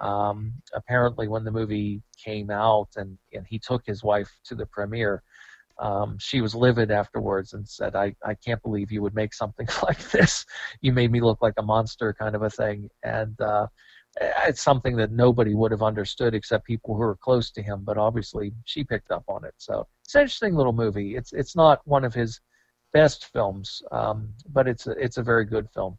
[0.00, 4.66] Um, apparently, when the movie came out and, and he took his wife to the
[4.66, 5.22] premiere,
[5.78, 9.66] um, she was livid afterwards and said, I, I can't believe you would make something
[9.82, 10.44] like this.
[10.80, 12.88] You made me look like a monster, kind of a thing.
[13.02, 13.66] And uh,
[14.20, 17.98] it's something that nobody would have understood except people who were close to him, but
[17.98, 19.54] obviously she picked up on it.
[19.58, 21.16] So it's an interesting little movie.
[21.16, 22.40] It's, it's not one of his
[22.92, 25.98] best films, um, but it's a, it's a very good film.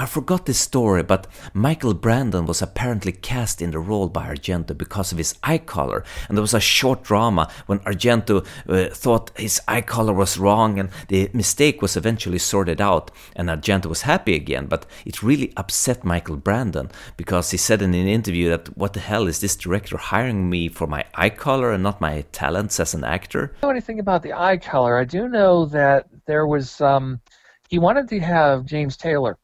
[0.00, 4.78] I forgot this story, but Michael Brandon was apparently cast in the role by Argento
[4.78, 9.36] because of his eye color, and there was a short drama when Argento uh, thought
[9.36, 14.02] his eye color was wrong, and the mistake was eventually sorted out, and Argento was
[14.02, 14.66] happy again.
[14.66, 19.00] But it really upset Michael Brandon because he said in an interview that, "What the
[19.00, 22.94] hell is this director hiring me for my eye color and not my talents as
[22.94, 24.96] an actor?" I don't know anything about the eye color.
[24.96, 27.20] I do know that there was um,
[27.68, 29.36] he wanted to have James Taylor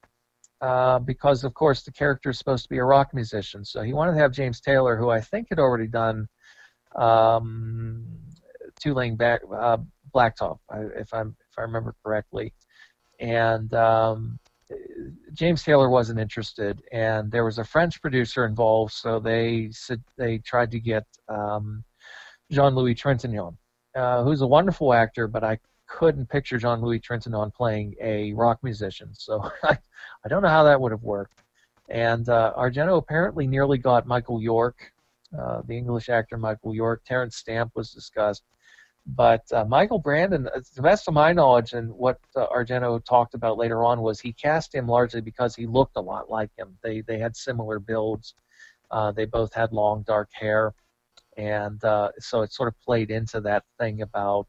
[0.64, 3.64] uh, because of course the character is supposed to be a rock musician.
[3.64, 6.26] So he wanted to have James Taylor, who I think had already done
[6.96, 8.06] um,
[8.80, 9.78] Two-Lane back, uh,
[10.14, 10.58] Blacktop,
[10.96, 12.54] if I'm if I remember correctly,
[13.20, 14.38] and um,
[15.34, 20.38] James Taylor wasn't interested, and there was a French producer involved, so they said they
[20.38, 21.84] tried to get um,
[22.50, 23.56] Jean-Louis Trintignant,
[23.96, 28.58] uh, who's a wonderful actor, but I couldn't picture John Louis Trintignant playing a rock
[28.62, 29.78] musician, so I,
[30.24, 31.42] I don't know how that would have worked.
[31.88, 34.92] And uh, Argento apparently nearly got Michael York,
[35.38, 37.02] uh, the English actor Michael York.
[37.04, 38.44] Terence Stamp was discussed.
[39.06, 43.04] But uh, Michael Brandon, uh, to the best of my knowledge, and what uh, Argento
[43.04, 46.50] talked about later on, was he cast him largely because he looked a lot like
[46.56, 46.78] him.
[46.82, 48.34] They they had similar builds.
[48.90, 50.72] Uh, they both had long dark hair,
[51.36, 51.80] and
[52.18, 54.48] so it sort of played into that thing about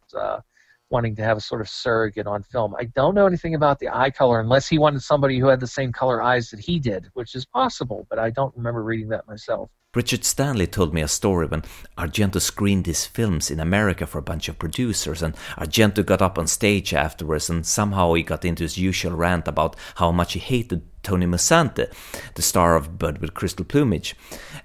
[0.89, 2.75] wanting to have a sort of surrogate on film.
[2.79, 5.67] I don't know anything about the eye color unless he wanted somebody who had the
[5.67, 9.27] same color eyes that he did, which is possible, but I don't remember reading that
[9.27, 9.69] myself.
[9.95, 11.63] Richard Stanley told me a story when
[11.97, 16.37] Argento screened his films in America for a bunch of producers, and Argento got up
[16.37, 20.39] on stage afterwards, and somehow he got into his usual rant about how much he
[20.39, 21.87] hated Tony Musante,
[22.33, 24.15] the star of Bird with Crystal Plumage.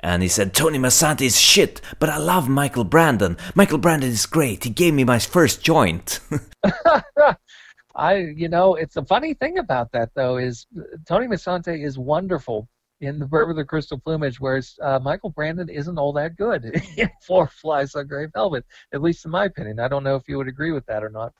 [0.01, 3.37] And he said, Tony Musante is shit, but I love Michael Brandon.
[3.55, 4.65] Michael Brandon is great.
[4.65, 6.21] He gave me my first joint.
[7.95, 10.67] I, you know, it's a funny thing about that though is
[11.07, 12.67] Tony Musante is wonderful
[13.03, 16.65] in the Bird with the Crystal Plumage, whereas uh, Michael Brandon isn't all that good
[16.97, 19.79] in Four Flies on Grey Velvet, at least in my opinion.
[19.79, 21.35] I don't know if you would agree with that or not.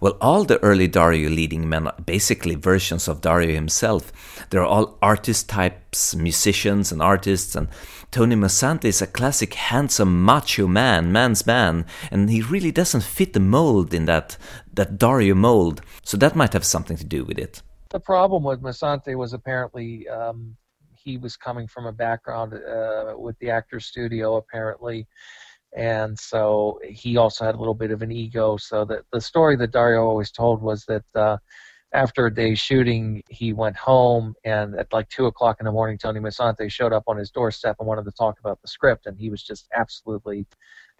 [0.00, 4.12] Well, all the early Dario leading men are basically versions of Dario himself.
[4.50, 7.68] They're all artist types, musicians and artists, and
[8.10, 13.32] Tony Musante is a classic handsome macho man, man's man, and he really doesn't fit
[13.32, 14.36] the mold in that,
[14.72, 17.62] that Dario mold, so that might have something to do with it.
[17.90, 20.56] The problem with Musante was apparently um,
[21.02, 25.06] he was coming from a background uh, with the Actors Studio, apparently
[25.76, 28.56] and so he also had a little bit of an ego.
[28.56, 31.36] So that the story that Dario always told was that uh,
[31.92, 35.98] after a day's shooting, he went home, and at like two o'clock in the morning,
[35.98, 39.18] Tony Musante showed up on his doorstep and wanted to talk about the script, and
[39.18, 40.46] he was just absolutely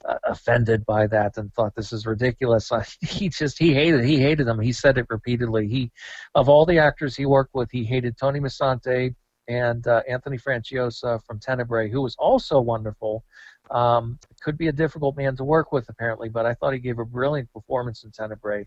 [0.05, 2.71] uh, offended by that and thought this is ridiculous.
[3.01, 4.61] he just he hated he hated him.
[4.61, 5.69] He said it repeatedly.
[5.69, 5.93] He
[6.35, 9.15] of all the actors he worked with, he hated Tony Musante
[9.51, 13.25] and uh, Anthony Franciosa from Tenebrae, who was also wonderful.
[13.73, 16.99] Um, could be a difficult man to work with, apparently, but I thought he gave
[17.01, 18.67] a brilliant performance in Tenebrae.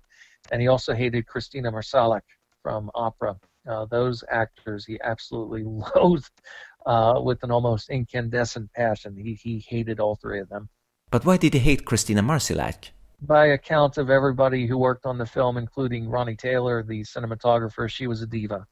[0.51, 2.21] And he also hated Christina Marsillach
[2.61, 3.37] from opera.
[3.67, 5.63] Uh, those actors he absolutely
[5.95, 6.31] loathed
[6.85, 9.15] uh, with an almost incandescent passion.
[9.15, 10.67] He, he hated all three of them.
[11.11, 12.89] But why did he hate Christina Marsillach?
[13.21, 18.05] By account of everybody who worked on the film, including Ronnie Taylor, the cinematographer, she
[18.07, 18.67] was a diva.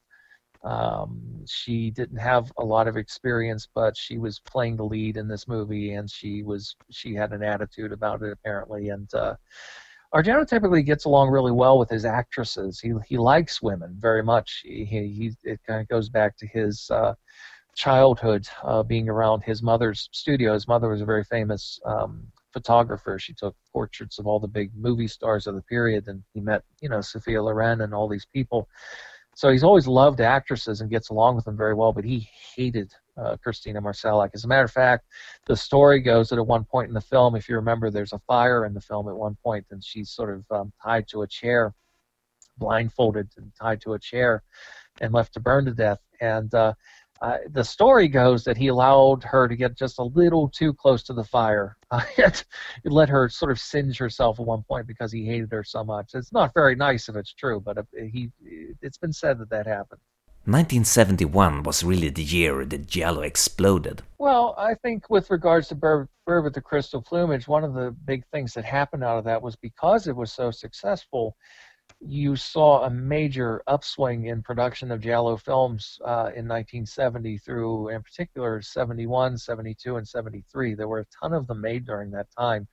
[0.64, 5.28] Um, she didn't have a lot of experience, but she was playing the lead in
[5.28, 8.90] this movie, and she was she had an attitude about it apparently.
[8.90, 9.36] And uh,
[10.14, 12.80] Argento typically gets along really well with his actresses.
[12.80, 14.62] He he likes women very much.
[14.64, 17.16] He, he it kind of goes back to his uh,
[17.76, 20.54] childhood, uh, being around his mother's studio.
[20.54, 23.18] His mother was a very famous um, photographer.
[23.18, 26.64] She took portraits of all the big movie stars of the period, and he met
[26.82, 28.68] you know Sophia Loren and all these people.
[29.36, 32.94] So he's always loved actresses and gets along with them very well, but he hated
[33.18, 34.32] uh, Christina Marsillach.
[34.34, 35.06] As a matter of fact,
[35.46, 38.20] the story goes that at one point in the film, if you remember, there's a
[38.20, 41.28] fire in the film at one point, and she's sort of um, tied to a
[41.28, 41.74] chair,
[42.58, 44.44] blindfolded and tied to a chair,
[45.00, 46.00] and left to burn to death.
[46.20, 46.74] And uh,
[47.22, 51.04] uh, the story goes that he allowed her to get just a little too close
[51.04, 51.78] to the fire.
[51.92, 52.46] Uh, it
[52.86, 56.12] let her sort of singe herself at one point because he hated her so much.
[56.14, 58.32] It's not very nice if it's true, but uh, he,
[58.82, 60.00] it's been said that that happened.
[60.46, 64.02] 1971 was really the year that Giallo exploded.
[64.18, 67.92] Well, I think with regards to Bird, Bird with the Crystal Plumage, one of the
[68.06, 71.36] big things that happened out of that was because it was so successful,
[72.02, 78.02] you saw a major upswing in production of Giallo films uh, in 1970 through, in
[78.02, 80.74] particular, 71, 72, and 73.
[80.74, 82.68] There were a ton of them made during that time,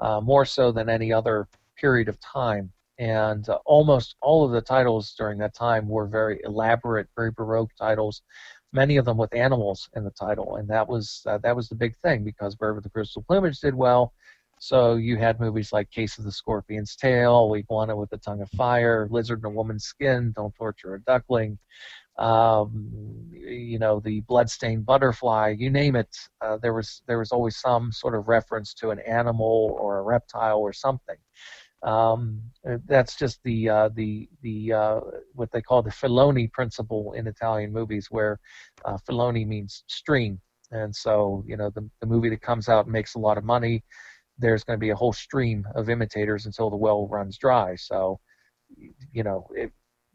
[0.00, 1.46] uh, more so than any other
[1.76, 2.72] period of time.
[2.98, 7.70] And uh, almost all of the titles during that time were very elaborate, very baroque
[7.78, 8.22] titles.
[8.72, 11.74] Many of them with animals in the title, and that was uh, that was the
[11.76, 14.12] big thing because Bird with the Crystal Plumage did well
[14.66, 18.50] so you had movies like Case of the Scorpion's Tail, Iguana with the Tongue of
[18.50, 21.58] Fire, Lizard in a Woman's Skin, Don't Torture a Duckling,
[22.18, 22.90] um,
[23.30, 26.08] you know, the Bloodstained Butterfly, you name it.
[26.40, 30.02] Uh, there was there was always some sort of reference to an animal or a
[30.02, 31.16] reptile or something.
[31.82, 32.40] Um,
[32.86, 35.00] that's just the uh, the the uh,
[35.34, 38.40] what they call the Filoni principle in Italian movies, where
[38.84, 40.40] uh, Filoni means stream,
[40.70, 43.44] and so you know the the movie that comes out and makes a lot of
[43.44, 43.84] money
[44.38, 47.76] there's going to be a whole stream of imitators until the well runs dry.
[47.76, 48.20] So,
[49.12, 49.70] you know, if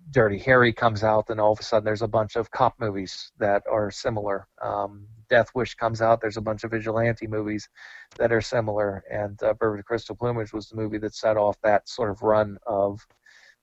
[0.09, 3.31] Dirty Harry comes out, then all of a sudden there's a bunch of cop movies
[3.39, 4.47] that are similar.
[4.61, 7.69] Um, Death Wish comes out, there's a bunch of vigilante movies
[8.17, 9.03] that are similar.
[9.09, 12.21] And uh, Bird with Crystal Plumage was the movie that set off that sort of
[12.21, 13.05] run of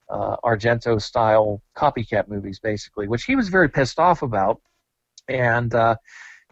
[0.09, 4.63] uh, Argento style copycat movies, basically, which he was very pissed off about.
[5.29, 5.97] And uh,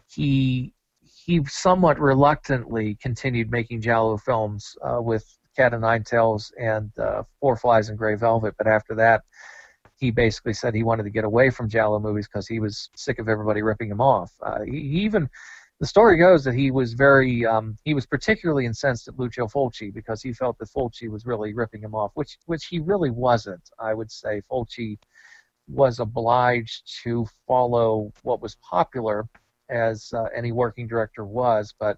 [0.07, 0.73] he
[1.27, 5.25] he somewhat reluctantly continued making Giallo films uh, with
[5.57, 9.23] Cat o' Nine Tails and uh, Four Flies and Grey Velvet, but after that,
[9.97, 13.19] he basically said he wanted to get away from Giallo movies because he was sick
[13.19, 14.31] of everybody ripping him off.
[14.41, 15.29] Uh, he, he, even
[15.81, 19.93] the story goes that he was very um, he was particularly incensed at Lucio Fulci
[19.93, 23.69] because he felt that Fulci was really ripping him off, which which he really wasn't.
[23.79, 24.97] I would say Fulci
[25.67, 29.27] was obliged to follow what was popular
[29.69, 31.97] as uh, any working director was, but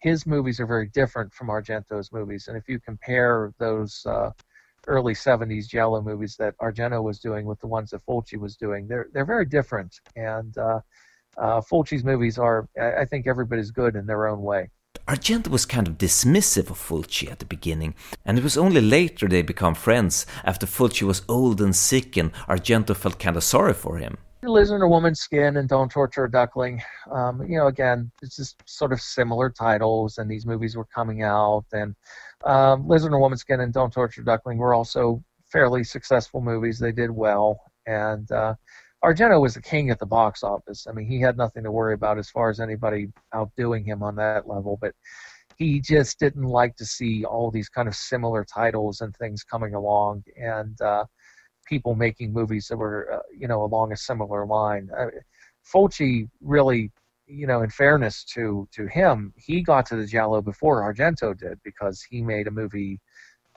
[0.00, 2.48] his movies are very different from Argento's movies.
[2.48, 4.30] And if you compare those uh,
[4.86, 8.86] early 70s Giallo movies that Argento was doing with the ones that Fulci was doing,
[8.86, 10.00] they're, they're very different.
[10.14, 10.80] And uh,
[11.36, 14.70] uh, Fulci's movies are, I think, everybody's good in their own way.
[15.06, 17.94] Argento was kind of dismissive of Fulci at the beginning,
[18.26, 22.32] and it was only later they become friends after Fulci was old and sick and
[22.46, 24.18] Argento felt kind of sorry for him.
[24.42, 26.80] Lizard a Woman's Skin and Don't Torture a Duckling.
[27.10, 31.22] Um, you know, again, it's just sort of similar titles, and these movies were coming
[31.22, 31.64] out.
[31.72, 31.94] And
[32.44, 36.78] um, Lizard a Woman's Skin and Don't Torture a Duckling were also fairly successful movies.
[36.78, 37.60] They did well.
[37.86, 38.54] And uh,
[39.04, 40.86] Argento was the king at the box office.
[40.88, 44.14] I mean, he had nothing to worry about as far as anybody outdoing him on
[44.16, 44.78] that level.
[44.80, 44.94] But
[45.56, 49.74] he just didn't like to see all these kind of similar titles and things coming
[49.74, 50.22] along.
[50.36, 51.06] And uh,
[51.68, 54.90] people making movies that were, uh, you know, along a similar line.
[54.96, 55.06] Uh,
[55.64, 56.90] Fulci really,
[57.26, 61.60] you know, in fairness to to him, he got to the Giallo before Argento did
[61.62, 62.98] because he made a movie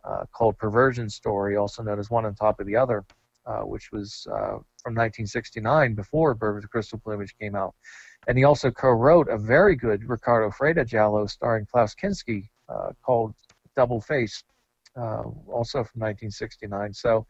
[0.03, 3.05] uh, called Perversion Story, also known as One on Top of the Other,
[3.45, 7.73] uh, which was uh, from 1969 before Bird with the Crystal Plumage came out.
[8.27, 13.33] And he also co-wrote a very good Riccardo Freda Giallo starring Klaus Kinski uh, called
[13.75, 14.43] Double Face,
[14.95, 16.93] also from 1969.
[16.93, 17.25] So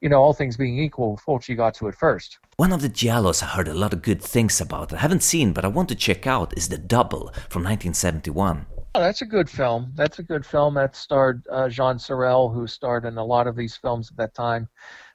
[0.00, 2.38] you know, all things being equal, Fulci got to it first.
[2.56, 4.92] One of the Giallos I heard a lot of good things about.
[4.92, 8.66] I haven't seen, but I want to check out is The Double from 1971.
[8.94, 9.92] Oh, that's a good film.
[9.94, 10.74] That's a good film.
[10.74, 14.34] That starred uh, Jean Sorel, who starred in a lot of these films at that
[14.34, 14.68] time.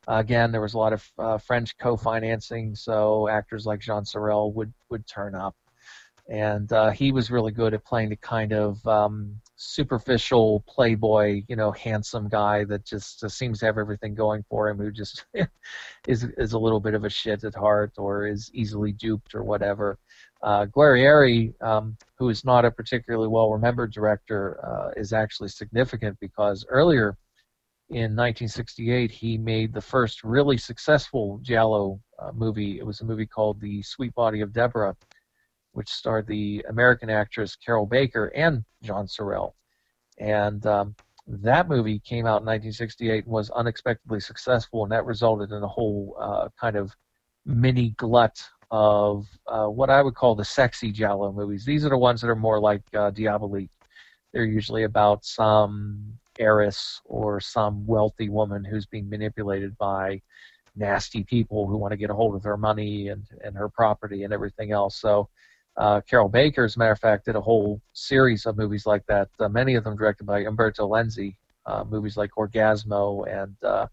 [0.07, 4.53] Uh, again, there was a lot of uh, French co-financing, so actors like Jean Sorel
[4.53, 5.55] would would turn up
[6.27, 11.55] and uh, he was really good at playing the kind of um, superficial playboy, you
[11.55, 15.25] know, handsome guy that just seems to have everything going for him, who just
[16.07, 19.43] is is a little bit of a shit at heart or is easily duped or
[19.43, 19.99] whatever.
[20.41, 26.19] Uh, Guerrieri, um, who is not a particularly well remembered director, uh, is actually significant
[26.19, 27.17] because earlier
[27.89, 32.79] in 1968 he made the first really successful Giallo uh, movie.
[32.79, 34.95] It was a movie called The Sweet Body of Deborah
[35.75, 39.55] which starred the American actress Carroll Baker and Jean Sorel.
[40.17, 40.95] And um,
[41.27, 45.67] that movie came out in 1968 and was unexpectedly successful, and that resulted in a
[45.67, 46.95] whole uh, kind of
[47.45, 51.65] mini glut of uh, what I would call the sexy Giallo movies.
[51.65, 53.69] These are the ones that are more like uh, Diabolique.
[54.31, 60.21] They're usually about some heiress or some wealthy woman who's being manipulated by
[60.75, 64.23] nasty people who want to get a hold of her money and, and her property
[64.23, 64.95] and everything else.
[64.95, 65.29] So
[65.77, 69.05] uh, Carroll Baker, as a matter of fact, did a whole series of movies like
[69.07, 69.29] that.
[69.39, 71.35] Uh, many of them directed by Umberto Lenzi.
[71.65, 73.87] Uh, movies like Orgasmo and uh,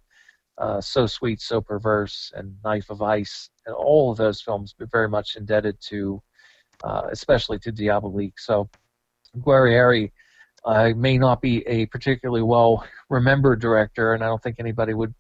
[0.59, 5.09] uh, So Sweet, So Perverse and Knife of Ice, and all of those films very
[5.09, 6.23] much indebted to,
[6.85, 8.39] uh, especially to Diabolique.
[8.39, 8.69] So
[9.39, 10.13] Guerrieri
[10.95, 15.15] may not be a particularly well remembered director, and I don't think anybody would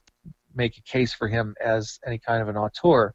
[0.54, 3.14] make a case for him as any kind of an auteur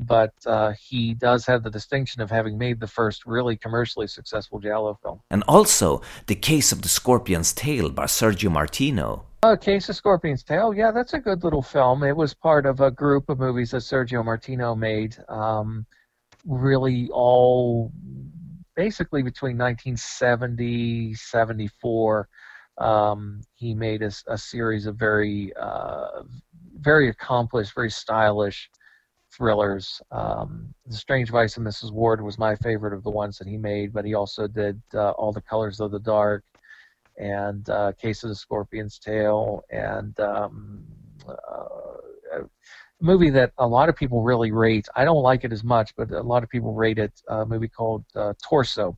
[0.00, 4.58] but uh, he does have the distinction of having made the first really commercially successful
[4.58, 5.20] Giallo film.
[5.30, 9.26] And also, The Case of the Scorpion's Tail by Sergio Martino.
[9.42, 12.02] Uh, Case of Scorpion's Tail, yeah, that's a good little film.
[12.02, 15.86] It was part of a group of movies that Sergio Martino made, um,
[16.46, 17.92] really all
[18.74, 22.28] basically between 1970 74.
[22.78, 26.22] Um, he made a, a, series of very, uh,
[26.78, 28.70] very accomplished, very stylish
[29.30, 30.00] thrillers.
[30.10, 31.92] Um, the Strange Vice of Mrs.
[31.92, 35.10] Ward was my favorite of the ones that he made, but he also did uh,
[35.10, 36.44] All the Colors of the Dark
[37.18, 40.84] and uh, Case of the Scorpion's Tail and um,
[41.28, 41.32] uh,
[42.32, 42.44] a
[43.00, 44.88] movie that a lot of people really rate.
[44.96, 47.12] I don't like it as much, but a lot of people rate it.
[47.28, 48.96] A movie called uh, Torso,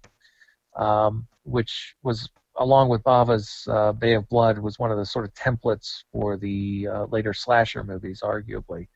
[0.77, 5.25] um, which was along with Bava's uh, Bay of Blood was one of the sort
[5.25, 8.89] of templates for the uh, later slasher movies, arguably.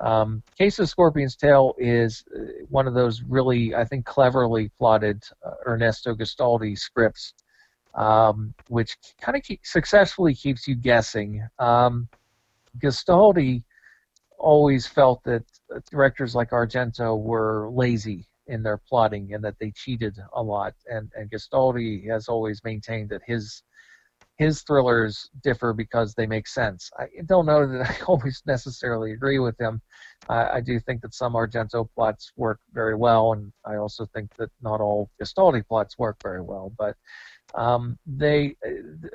[0.00, 5.24] Um, Case of Scorpion's Tail is uh, one of those really, I think, cleverly plotted
[5.44, 7.32] uh, Ernesto Gastaldi scripts,
[7.94, 11.46] um, which kind of keep, successfully keeps you guessing.
[11.58, 12.08] Um,
[12.78, 13.62] Gastaldi
[14.38, 15.44] always felt that
[15.90, 21.10] directors like Argento were lazy in their plotting and that they cheated a lot, and,
[21.16, 23.62] and Gastaldi has always maintained that his
[24.36, 26.90] his thrillers differ because they make sense.
[26.98, 29.80] I don't know that I always necessarily agree with him.
[30.28, 34.50] I do think that some Argento plots work very well, and I also think that
[34.60, 36.72] not all Gastaldi plots work very well.
[36.76, 36.96] But
[37.54, 38.56] um, they,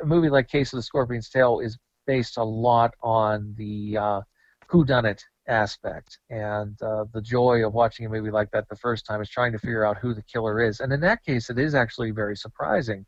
[0.01, 4.21] a movie like Case of the Scorpion's Tail is based a lot on the uh,
[4.69, 9.21] whodunit aspect, and uh, the joy of watching a movie like that the first time
[9.21, 10.79] is trying to figure out who the killer is.
[10.79, 13.05] And in that case, it is actually very surprising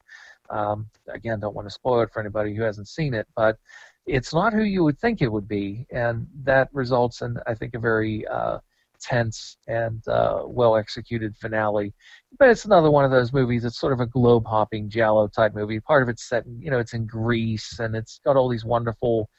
[0.53, 3.57] um, again, don't want to spoil it for anybody who hasn't seen it, but
[4.05, 7.73] it's not who you would think it would be, and that results in, I think,
[7.73, 8.59] a very uh,
[9.01, 11.93] tense and uh, well executed finale.
[12.37, 13.65] But it's another one of those movies.
[13.65, 15.79] It's sort of a globe hopping giallo type movie.
[15.79, 18.65] Part of it's set, in, you know, it's in Greece, and it's got all these
[18.65, 19.29] wonderful,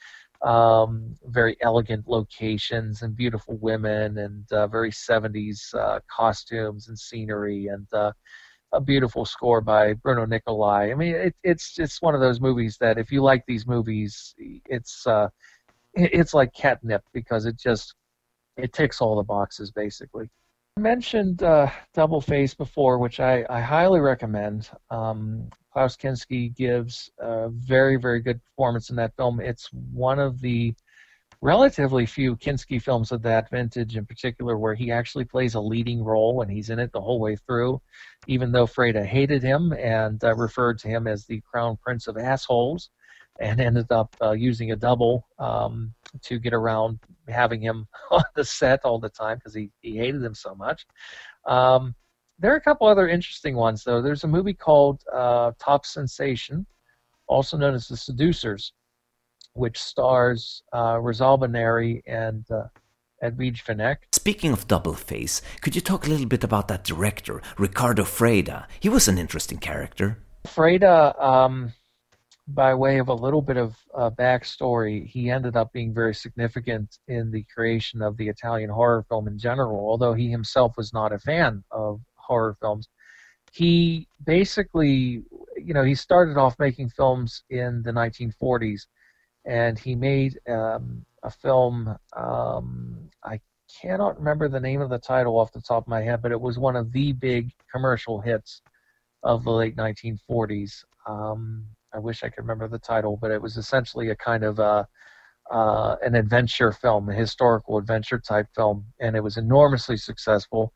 [0.42, 7.68] um, very elegant locations and beautiful women and uh, very 70s uh, costumes and scenery
[7.68, 8.12] and uh,
[8.74, 10.90] a beautiful score by Bruno Nicolai.
[10.90, 14.34] I mean, it, it's it's one of those movies that if you like these movies,
[14.38, 15.28] it's uh,
[15.94, 17.94] it's like catnip because it just
[18.56, 20.28] it ticks all the boxes basically.
[20.76, 24.68] I mentioned uh, Double Face before, which I, I highly recommend.
[24.90, 29.40] Um, Klaus Kinski gives a very very good performance in that film.
[29.40, 30.74] It's one of the
[31.44, 36.02] relatively few Kinski films of that vintage, in particular, where he actually plays a leading
[36.02, 37.82] role and he's in it the whole way through,
[38.26, 42.16] even though Freda hated him and uh, referred to him as the crown prince of
[42.16, 42.88] assholes,
[43.40, 45.92] and ended up uh, using a double um,
[46.22, 50.22] to get around having him on the set all the time because he, he hated
[50.22, 50.86] him so much.
[51.46, 51.94] Um,
[52.38, 54.00] there are a couple other interesting ones, though.
[54.00, 56.64] There's a movie called uh, Top Sensation,
[57.26, 58.72] also known as The Seducers
[59.54, 62.64] which stars uh, Rosalba Neri and uh,
[63.22, 63.96] Edwige Fenech.
[64.12, 68.66] Speaking of Double Face, could you talk a little bit about that director, Riccardo Freda?
[68.80, 70.18] He was an interesting character.
[70.46, 71.72] Freda, um,
[72.48, 76.98] by way of a little bit of uh, backstory, he ended up being very significant
[77.08, 81.12] in the creation of the Italian horror film in general, although he himself was not
[81.12, 82.88] a fan of horror films.
[83.52, 85.22] He basically,
[85.56, 88.82] you know, he started off making films in the 1940s
[89.46, 91.96] and he made um, a film.
[92.16, 93.40] Um, I
[93.80, 96.40] cannot remember the name of the title off the top of my head, but it
[96.40, 98.62] was one of the big commercial hits
[99.22, 100.84] of the late 1940s.
[101.06, 104.58] Um, I wish I could remember the title, but it was essentially a kind of
[104.58, 104.86] a,
[105.50, 110.72] uh, an adventure film, a historical adventure type film, and it was enormously successful.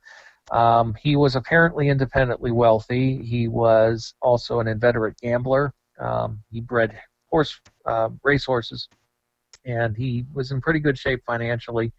[0.50, 3.22] Um, he was apparently independently wealthy.
[3.22, 5.74] He was also an inveterate gambler.
[5.98, 6.98] Um, he bred
[7.30, 8.88] horse uh, racehorses,
[9.64, 11.92] and he was in pretty good shape financially.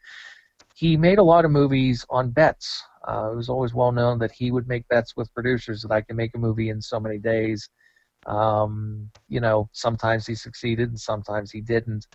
[0.75, 2.82] He made a lot of movies on bets.
[3.07, 6.01] Uh, it was always well known that he would make bets with producers that I
[6.01, 7.69] can make a movie in so many days.
[8.25, 12.07] Um, you know, sometimes he succeeded and sometimes he didn't.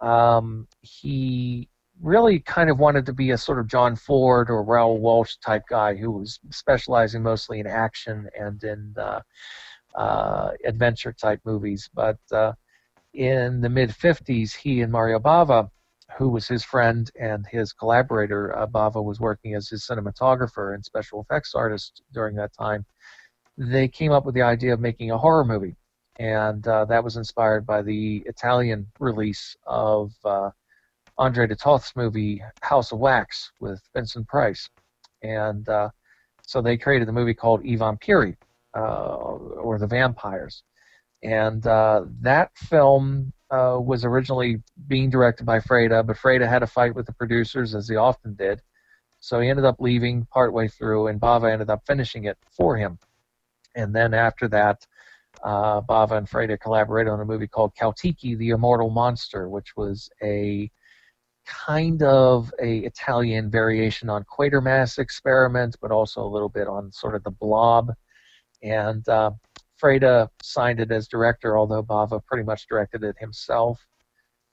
[0.00, 1.68] Um, he
[2.00, 5.62] really kind of wanted to be a sort of John Ford or Raoul Walsh type
[5.68, 9.20] guy who was specializing mostly in action and in uh,
[10.64, 11.88] adventure type movies.
[11.94, 12.52] But uh,
[13.14, 15.70] in the mid 50s, he and Mario Bava,
[16.18, 20.84] who was his friend and his collaborator, uh, Bava was working as his cinematographer and
[20.84, 22.84] special effects artist during that time.
[23.58, 25.76] They came up with the idea of making a horror movie,
[26.16, 30.50] and uh, that was inspired by the Italian release of uh,
[31.18, 34.68] Andre de Toth's movie House of Wax with Vincent Price,
[35.22, 35.90] and uh,
[36.42, 38.34] so they created the movie called I Vampiri, uh,
[38.80, 40.62] or the Vampires,
[41.22, 46.66] and uh, that film uh, was originally being directed by Freda, but Freda had a
[46.66, 48.62] fight with the producers as he often did,
[49.20, 52.98] so he ended up leaving partway through, and Bava ended up finishing it for him,
[53.74, 54.86] and then after that.
[55.42, 60.08] Uh, Bava and Freda collaborated on a movie called Caltiki, the Immortal Monster, which was
[60.22, 60.70] a
[61.44, 67.14] kind of a Italian variation on Quatermass experiment, but also a little bit on sort
[67.14, 67.92] of the blob.
[68.62, 69.32] And uh,
[69.82, 73.84] Freda signed it as director, although Bava pretty much directed it himself.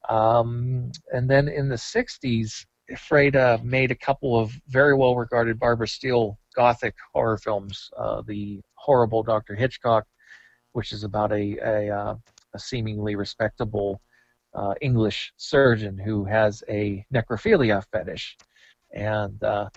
[0.07, 5.87] Um, and then in the 60s, Freda made a couple of very well regarded Barbara
[5.87, 7.89] Steele gothic horror films.
[7.95, 9.55] Uh, the horrible Dr.
[9.55, 10.07] Hitchcock,
[10.71, 12.15] which is about a, a, uh,
[12.53, 14.01] a seemingly respectable
[14.53, 18.35] uh, English surgeon who has a necrophilia fetish,
[18.93, 19.69] and uh,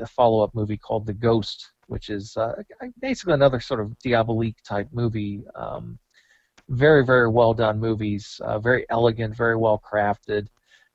[0.00, 2.54] a follow-up movie called The Ghost, which is uh,
[3.02, 5.44] basically another sort of diabolique type movie.
[5.54, 5.98] Um,
[6.70, 10.46] very, very well done movies, uh, very elegant, very well crafted.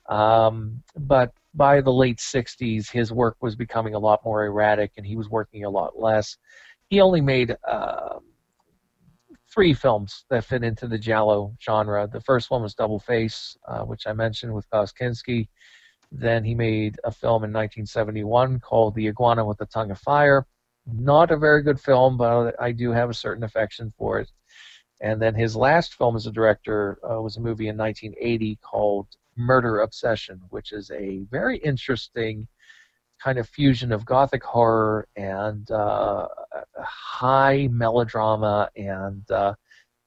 [0.09, 5.05] Um, but by the late 60s, his work was becoming a lot more erratic, and
[5.05, 6.35] he was working a lot less.
[6.89, 8.17] He only made uh,
[9.53, 12.07] three films that fit into the Giallo genre.
[12.11, 15.47] The first one was Double Face, uh, which I mentioned with Klaus Kinski.
[16.11, 20.47] Then he made a film in 1971 called The Iguana with the Tongue of Fire.
[20.91, 24.31] Not a very good film, but I do have a certain affection for it.
[25.01, 29.07] And then his last film as a director uh, was a movie in 1980 called
[29.35, 32.47] Murder Obsession, which is a very interesting
[33.21, 36.27] kind of fusion of gothic horror and uh,
[36.77, 39.53] high melodrama and uh,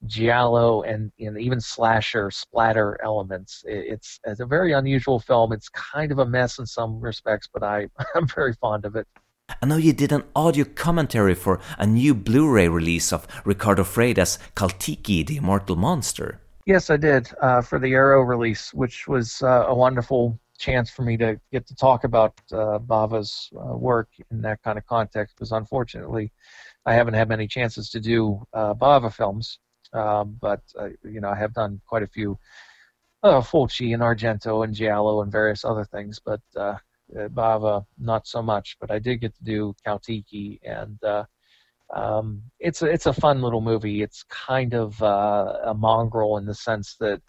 [0.06, 3.62] giallo and, and even slasher splatter elements.
[3.66, 5.52] It's, it's a very unusual film.
[5.52, 9.06] It's kind of a mess in some respects, but I, I'm very fond of it.
[9.62, 14.38] I know you did an audio commentary for a new Blu-ray release of Riccardo Freda's
[14.54, 16.40] Caltiki, the Immortal Monster.
[16.66, 21.02] Yes, I did uh, for the Arrow release, which was uh, a wonderful chance for
[21.02, 25.34] me to get to talk about uh, Bava's uh, work in that kind of context
[25.34, 26.30] because unfortunately
[26.84, 29.58] I haven't had many chances to do uh, Bava films,
[29.92, 32.38] um, but uh, you know I have done quite a few
[33.22, 36.76] uh, Fulci and Argento and Giallo and various other things, but uh,
[37.16, 38.76] uh, Bava not so much.
[38.80, 41.02] But I did get to do Caltiki and.
[41.02, 41.24] Uh,
[41.92, 44.00] um, it's a, it's a fun little movie.
[44.00, 47.20] It's kind of uh, a mongrel in the sense that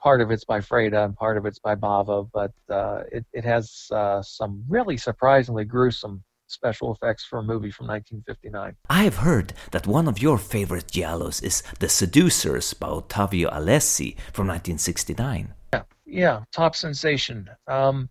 [0.00, 3.44] part of it's by Freda and part of it's by Bava, but uh, it, it
[3.44, 8.74] has uh, some really surprisingly gruesome special effects for a movie from 1959.
[8.88, 14.16] I have heard that one of your favorite giallos is The Seducers by Ottavio Alessi
[14.32, 15.52] from 1969.
[15.74, 17.50] Yeah, yeah, top sensation.
[17.66, 18.08] Um,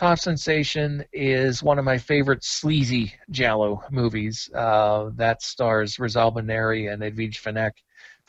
[0.00, 4.48] Top Sensation is one of my favorite sleazy giallo movies.
[4.54, 7.72] Uh, that stars Rosalba Neri and Edwige Fenech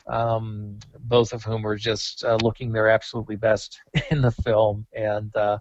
[0.06, 4.86] um, both of whom are just uh, looking their absolutely best in the film.
[4.92, 5.60] And uh,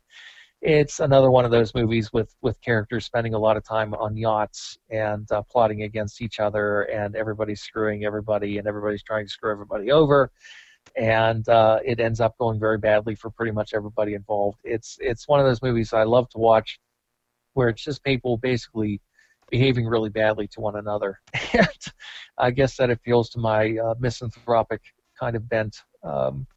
[0.62, 4.18] it's another one of those movies with, with characters spending a lot of time on
[4.18, 9.32] yachts and uh, plotting against each other, and everybody's screwing everybody, and everybody's trying to
[9.32, 10.30] screw everybody over.
[10.98, 14.60] And uh, it ends up going very badly for pretty much everybody involved.
[14.64, 16.80] It's it's one of those movies I love to watch,
[17.54, 19.02] where it's just people basically
[19.50, 21.20] behaving really badly to one another.
[21.54, 21.68] and
[22.38, 24.82] I guess that appeals to my uh, misanthropic
[25.20, 25.78] kind of bent.
[26.04, 26.48] Um,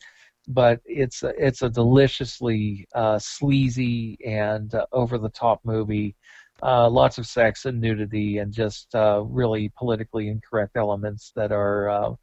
[0.48, 6.16] but it's a, it's a deliciously uh, sleazy and uh, over the top movie.
[6.62, 12.16] Uh, lots of sex and nudity and just uh, really politically incorrect elements that are,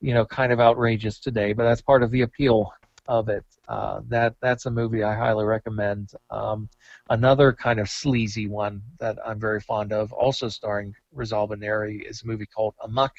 [0.00, 1.52] you know, kind of outrageous today.
[1.52, 2.72] But that's part of the appeal
[3.06, 3.44] of it.
[3.68, 6.12] Uh, that that's a movie I highly recommend.
[6.30, 6.68] Um,
[7.08, 12.22] another kind of sleazy one that I'm very fond of, also starring Rosalba Neri, is
[12.22, 13.12] a movie called Amok,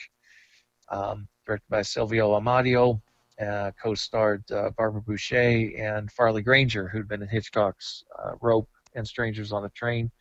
[0.90, 3.02] um, directed by Silvio Amadio,
[3.42, 9.08] uh, co-starred uh, Barbara Bouchet and Farley Granger, who'd been in Hitchcock's uh, Rope and
[9.08, 10.12] Strangers on a Train.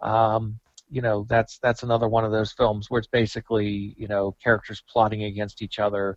[0.00, 0.58] Um,
[0.94, 4.82] you know that's that's another one of those films where it's basically you know characters
[4.88, 6.16] plotting against each other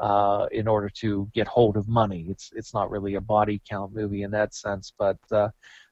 [0.00, 2.26] uh, in order to get hold of money.
[2.28, 5.48] It's it's not really a body count movie in that sense, but uh,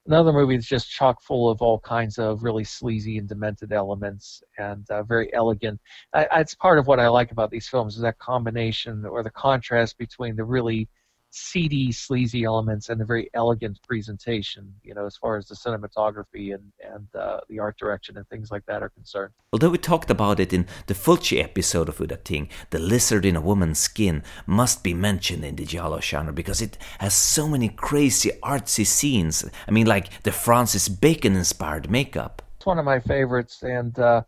[0.06, 4.42] another movie that's just chock full of all kinds of really sleazy and demented elements
[4.58, 5.80] and uh, very elegant.
[6.12, 9.30] I, it's part of what I like about these films is that combination or the
[9.30, 10.88] contrast between the really
[11.34, 16.54] seedy, sleazy elements and a very elegant presentation, you know, as far as the cinematography
[16.54, 19.32] and, and uh, the art direction and things like that are concerned.
[19.52, 23.34] Although we talked about it in the Fulci episode of Udda Ting, the lizard in
[23.34, 27.68] a woman's skin must be mentioned in the Giallo genre because it has so many
[27.68, 29.44] crazy artsy scenes.
[29.66, 32.42] I mean, like the Francis Bacon inspired makeup.
[32.56, 34.22] It's one of my favorites and uh,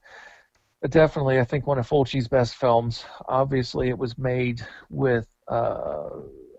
[0.88, 3.04] definitely, I think, one of Fulci's best films.
[3.28, 5.28] Obviously, it was made with.
[5.46, 6.09] Uh,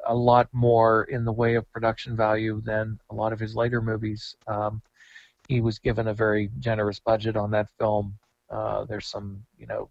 [0.07, 3.81] a lot more in the way of production value than a lot of his later
[3.81, 4.35] movies.
[4.47, 4.81] Um,
[5.47, 8.17] he was given a very generous budget on that film.
[8.49, 9.89] Uh, there's some, you know,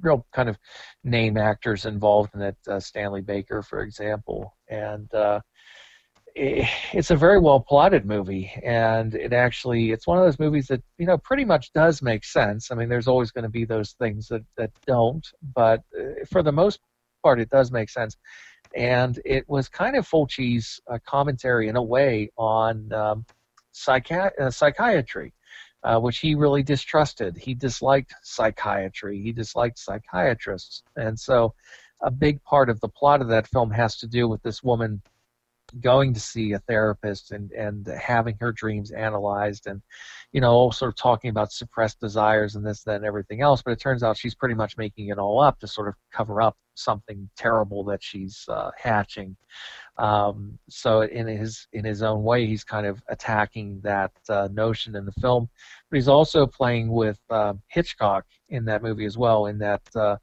[0.00, 0.58] real kind of
[1.04, 2.56] name actors involved in it.
[2.66, 5.40] Uh, Stanley Baker, for example, and uh,
[6.34, 10.68] it, it's a very well plotted movie, and it actually it's one of those movies
[10.68, 12.70] that you know pretty much does make sense.
[12.70, 16.42] I mean, there's always going to be those things that that don't, but uh, for
[16.42, 16.80] the most
[17.22, 18.16] part, it does make sense
[18.74, 23.26] and it was kind of Fulci's uh, commentary in a way on um,
[23.74, 25.32] psychi- uh, psychiatry,
[25.82, 27.36] uh, which he really distrusted.
[27.36, 29.20] He disliked psychiatry.
[29.20, 31.54] He disliked psychiatrists, and so
[32.00, 35.02] a big part of the plot of that film has to do with this woman
[35.80, 39.82] going to see a therapist and and having her dreams analyzed and
[40.32, 43.62] you know sort of talking about suppressed desires and this that and everything else.
[43.62, 46.40] But it turns out she's pretty much making it all up to sort of cover
[46.40, 49.36] up something terrible that she's uh, hatching.
[49.96, 54.96] Um, so in his in his own way he's kind of attacking that uh, notion
[54.96, 55.48] in the film.
[55.90, 60.16] But he's also playing with uh, Hitchcock in that movie as well in that uh,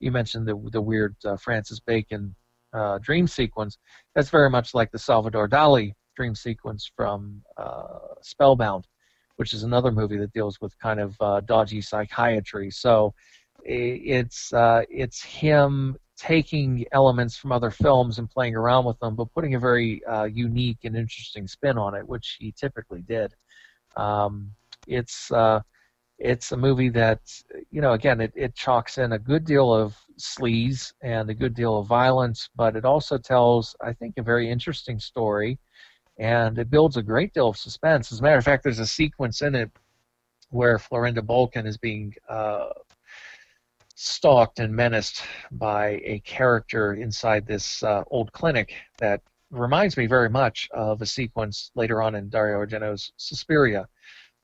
[0.00, 2.34] you mentioned the the weird uh, Francis Bacon
[2.72, 3.78] uh, dream sequence,
[4.14, 8.86] that's very much like the Salvador Dali dream sequence from uh, Spellbound,
[9.36, 12.70] which is another movie that deals with kind of uh, dodgy psychiatry.
[12.70, 13.14] So
[13.64, 19.32] it's uh, it's him taking elements from other films and playing around with them, but
[19.32, 23.34] putting a very uh, unique and interesting spin on it, which he typically did.
[23.96, 24.52] Um,
[24.86, 25.60] it's uh,
[26.18, 27.20] it's a movie that
[27.70, 31.54] you know again it, it chalks in a good deal of sleaze and a good
[31.54, 35.58] deal of violence but it also tells i think a very interesting story
[36.20, 38.12] and it builds a great deal of suspense.
[38.12, 39.70] As a matter of fact there's a sequence in it
[40.50, 42.68] where florinda bolkan is being uh,
[43.94, 50.28] stalked and menaced by a character inside this uh, old clinic that reminds me very
[50.28, 53.86] much of a sequence later on in dario argento's suspiria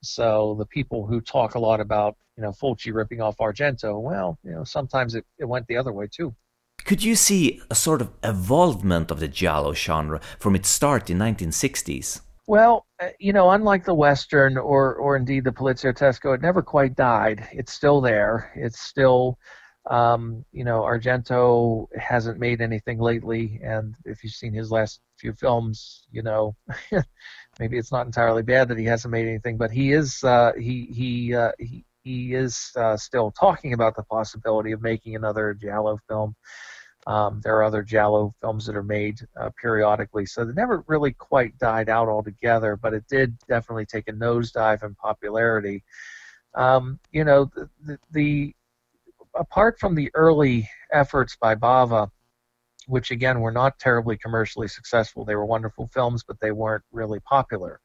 [0.06, 4.38] so the people who talk a lot about you know Fulci ripping off Argento, well,
[4.42, 6.34] you know sometimes it, it went the other way too.
[6.84, 11.18] Could you see a sort of evolvement of the giallo genre from its start in
[11.18, 12.20] 1960s?
[12.46, 16.94] Well, uh, you know, unlike the western or or indeed the poliziottesco, it never quite
[16.94, 17.48] died.
[17.52, 18.52] It's still there.
[18.54, 19.38] It's still
[19.90, 25.32] um, you know, Argento hasn't made anything lately, and if you've seen his last few
[25.32, 26.56] films, you know,
[27.58, 30.86] maybe it's not entirely bad that he hasn't made anything, but he is uh, he
[30.92, 35.98] he uh, he he is uh, still talking about the possibility of making another Giallo
[36.08, 36.36] film.
[37.06, 41.12] Um, there are other Giallo films that are made uh, periodically, so they never really
[41.12, 45.84] quite died out altogether, but it did definitely take a nosedive in popularity.
[46.54, 48.54] Um, you know, the, the, the
[49.34, 52.10] apart from the early efforts by Bava
[52.86, 55.24] which again were not terribly commercially successful.
[55.24, 57.80] They were wonderful films, but they weren't really popular.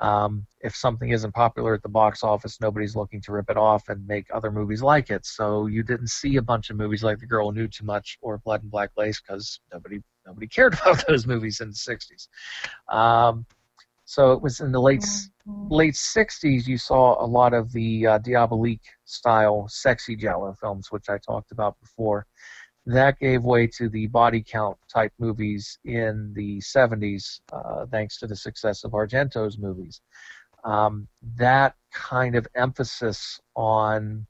[0.00, 3.88] Um, if something isn't popular at the box office, nobody's looking to rip it off
[3.88, 5.26] and make other movies like it.
[5.26, 8.16] So you didn't see a bunch of movies like The Girl Who Knew Too Much
[8.20, 12.28] or Blood and Black Lace because nobody nobody cared about those movies in the '60s.
[12.94, 13.44] Um,
[14.04, 15.68] so it was in the late mm-hmm.
[15.68, 21.08] late '60s you saw a lot of the uh, Diabolique style sexy giallo films, which
[21.08, 22.24] I talked about before
[22.88, 28.26] that gave way to the body count type movies in the 70s, uh, thanks to
[28.26, 30.00] the success of Argento's movies.
[30.64, 34.26] Um, that kind of emphasis on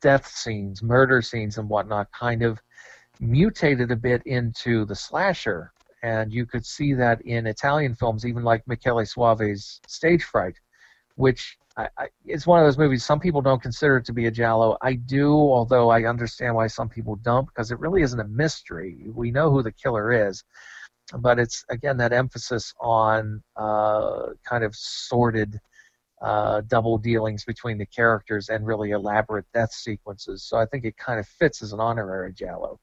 [0.00, 2.58] death scenes, murder scenes, and whatnot kind of
[3.20, 5.74] mutated a bit into the slasher.
[6.02, 10.58] And you could see that in Italian films, even like Michele Soavi's Stage Fright,
[11.16, 13.04] which I, I, it's one of those movies.
[13.04, 14.76] Some people don't consider it to be a giallo.
[14.82, 19.06] I do, although I understand why some people don't, because it really isn't a mystery.
[19.12, 20.44] We know who the killer is,
[21.18, 25.60] but it's again that emphasis on uh, kind of sordid
[26.20, 30.44] uh, double dealings between the characters and really elaborate death sequences.
[30.44, 32.78] So I think it kind of fits as an honorary Giallo.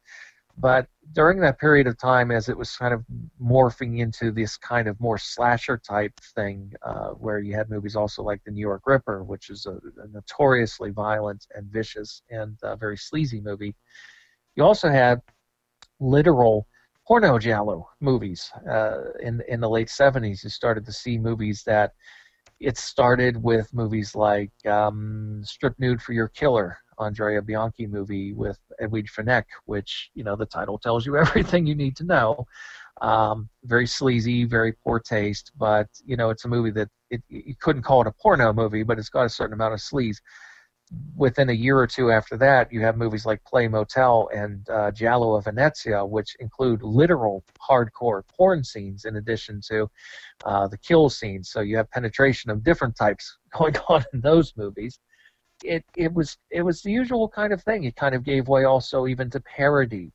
[0.59, 3.03] But during that period of time, as it was kind of
[3.41, 8.21] morphing into this kind of more slasher type thing, uh, where you had movies also
[8.21, 12.75] like The New York Ripper, which is a, a notoriously violent and vicious and uh,
[12.75, 13.73] very sleazy movie,
[14.55, 15.21] you also had
[15.99, 16.67] literal
[17.07, 20.43] porno giallo movies uh, in in the late 70s.
[20.43, 21.93] You started to see movies that
[22.59, 28.59] it started with movies like um, Strip Nude for Your Killer, Andrea Bianchi movie with
[28.81, 32.45] Edwige Fenech, which you know the title tells you everything you need to know.
[33.01, 37.55] Um, very sleazy, very poor taste, but you know it's a movie that it, you
[37.59, 40.17] couldn't call it a porno movie, but it's got a certain amount of sleaze.
[41.15, 44.89] Within a year or two after that, you have movies like Play Motel and uh,
[44.89, 49.87] Giallo a Venezia, which include literal hardcore porn scenes in addition to
[50.45, 51.51] uh, the kill scenes.
[51.51, 54.99] So you have penetration of different types going on in those movies
[55.63, 57.83] it it was it was the usual kind of thing.
[57.83, 60.11] It kind of gave way also even to parody.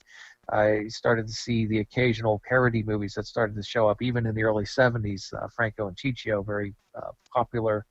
[0.50, 4.34] I started to see the occasional parody movies that started to show up even in
[4.34, 5.32] the early 70s.
[5.32, 7.86] Uh, Franco and Ciccio, very uh, popular,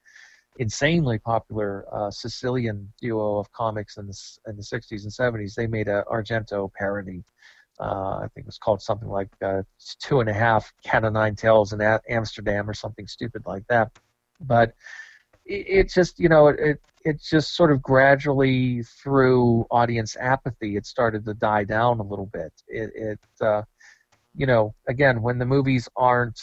[0.59, 5.55] insanely popular uh, Sicilian duo of comics in the, in the 60s and 70s.
[5.55, 7.23] They made a Argento parody.
[7.79, 9.63] Uh, I think it was called something like uh,
[9.99, 13.89] Two and a Half Cat o' Nine Tails in Amsterdam or something stupid like that.
[14.41, 14.75] But
[15.45, 16.79] it, it just, you know, it
[17.29, 20.77] just sort of gradually through audience apathy.
[20.77, 22.53] It started to die down a little bit.
[22.67, 23.63] It, it uh,
[24.35, 26.39] you know again when the movies aren't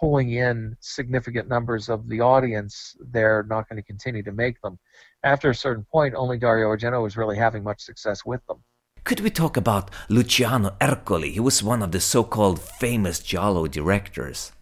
[0.00, 4.78] pulling in significant numbers of the audience they're not going to continue to make them.
[5.22, 8.58] After a certain point only dario argento was really having much success with them.
[9.04, 11.32] Could we talk about luciano ercoli?
[11.32, 14.52] He was one of the so-called famous giallo directors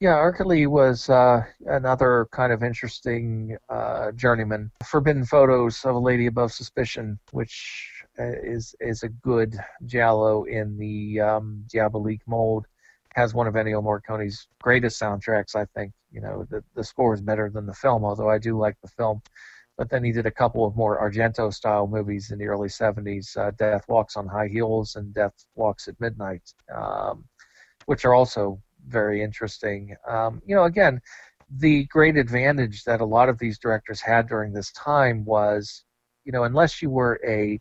[0.00, 4.70] yeah, Ercoli was uh, another kind of interesting uh, journeyman.
[4.84, 10.76] Forbidden Photos of a Lady Above Suspicion, which uh, is is a good giallo in
[10.76, 12.66] the um, Diabolique mold,
[13.14, 15.56] has one of Ennio Morricone's greatest soundtracks.
[15.56, 18.58] I think you know the the score is better than the film, although I do
[18.58, 19.22] like the film.
[19.78, 23.36] But then he did a couple of more Argento style movies in the early 70s,
[23.36, 27.26] uh, Death Walks on High Heels and Death Walks at Midnight, um,
[27.84, 29.96] which are also very interesting.
[30.08, 31.00] Um, you know, again,
[31.58, 35.84] the great advantage that a lot of these directors had during this time was,
[36.24, 37.60] you know, unless you were a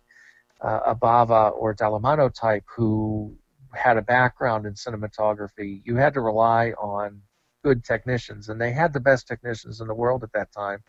[0.61, 3.35] uh, Bava or Dallamano type who
[3.73, 7.21] had a background in cinematography, you had to rely on
[7.63, 10.83] good technicians, and they had the best technicians in the world at that time.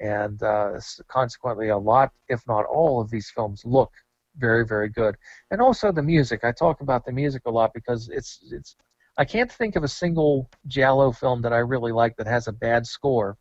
[0.00, 3.92] And uh, consequently, a lot, if not all, of these films look
[4.36, 5.16] very, very good.
[5.50, 6.42] And also the music.
[6.42, 8.76] I talk about the music a lot because it's it's
[9.16, 12.52] I can't think of a single Giallo film that I really like that has a
[12.52, 13.36] bad score,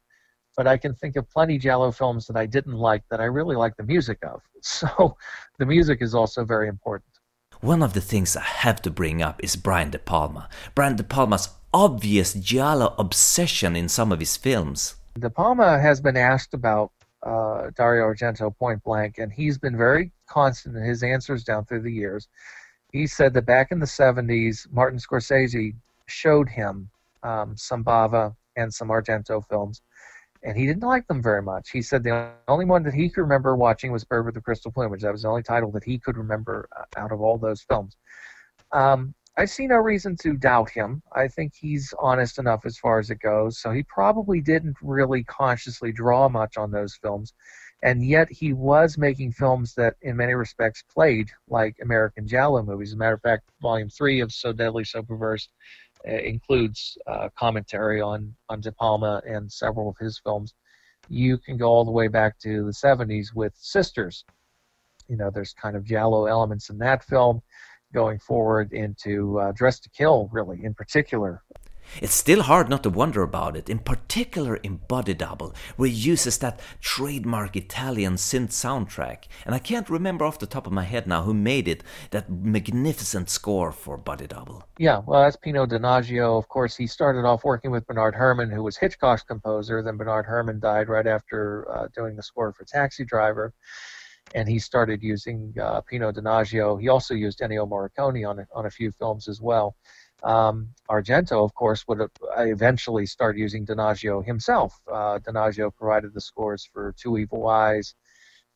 [0.56, 3.56] but I can think of plenty Giallo films that I didn't like that I really
[3.56, 4.42] like the music of.
[4.66, 5.18] So
[5.60, 7.12] the music is also very important.
[7.60, 10.48] One of the things I have to bring up is Brian De Palma.
[10.74, 14.96] Brian De Palma's obvious Giallo obsession in some of his films.
[15.20, 16.92] De Palma has been asked about
[17.24, 21.82] uh, Dario Argento point blank, and he's been very constant in his answers down through
[21.82, 22.30] the years
[22.94, 25.74] he said that back in the 70s, Martin Scorsese
[26.06, 26.90] showed him
[27.24, 29.82] um, some Bava and some Argento films,
[30.44, 31.72] and he didn't like them very much.
[31.72, 34.72] He said the only one that he could remember watching was Bird with the Crystal
[34.72, 35.02] Plumage.
[35.02, 37.98] That was the only title that he could remember uh, out of all those films.
[38.72, 41.02] Um, I see no reason to doubt him.
[41.12, 43.60] I think he's honest enough as far as it goes.
[43.60, 47.34] So he probably didn't really consciously draw much on those films
[47.84, 52.90] and yet he was making films that in many respects played like American Giallo movies.
[52.90, 55.50] As a matter of fact, Volume 3 of So Deadly, So Perverse
[56.08, 60.54] uh, includes uh, commentary on, on De Palma and several of his films.
[61.10, 64.24] You can go all the way back to the 70s with Sisters.
[65.10, 67.42] You know, there's kind of Giallo elements in that film
[67.94, 71.44] going forward into uh, Dress to Kill, really, in particular.
[72.02, 75.96] It's still hard not to wonder about it, in particular in Body Double, where he
[75.96, 79.26] uses that trademark Italian synth soundtrack.
[79.46, 82.30] And I can't remember off the top of my head now who made it, that
[82.30, 84.64] magnificent score for Body Double.
[84.80, 86.38] Yeah, well, that's Pino Donaggio.
[86.38, 89.84] Of course, he started off working with Bernard Herrmann, who was Hitchcock's composer.
[89.84, 93.54] Then Bernard Herrmann died right after uh, doing the score for Taxi Driver.
[94.34, 96.80] And he started using uh, Pino Donaggio.
[96.82, 99.76] He also used Ennio Morricone on a, on a few films as well.
[100.24, 102.00] Um, Argento, of course, would
[102.38, 104.80] eventually start using Donaggio himself.
[104.92, 107.94] Uh, Donaggio provided the scores for Two Evil Eyes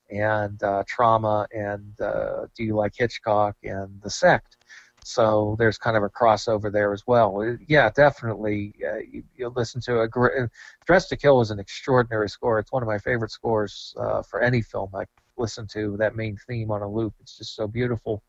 [0.09, 4.55] and uh, Trauma and uh, Do You Like Hitchcock and The Sect.
[5.03, 7.57] so there's kind of a crossover there as well.
[7.67, 8.73] Yeah, definitely.
[8.85, 10.49] Uh, you, you listen to a great
[10.85, 12.59] Dress to Kill is an extraordinary score.
[12.59, 15.05] It's one of my favorite scores uh, for any film I
[15.37, 15.95] listen to.
[15.97, 17.13] That main theme on a loop.
[17.19, 18.23] It's just so beautiful.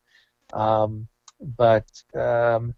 [0.53, 1.07] Um,
[1.57, 2.73] but um,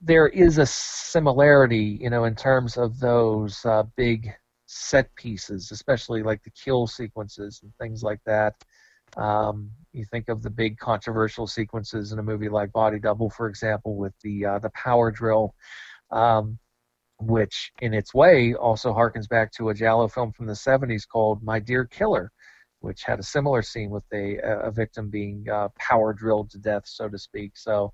[0.00, 4.32] there is a similarity, you know, in terms of those uh, big
[4.66, 8.54] set pieces, especially like the kill sequences and things like that.
[9.16, 13.48] Um, you think of the big controversial sequences in a movie like Body Double, for
[13.48, 15.54] example, with the uh, the power drill,
[16.10, 16.58] um,
[17.20, 21.42] which in its way also harkens back to a Giallo film from the 70s called
[21.42, 22.30] My Dear Killer,
[22.80, 26.84] which had a similar scene with a, a victim being uh, power drilled to death,
[26.86, 27.52] so to speak.
[27.56, 27.92] So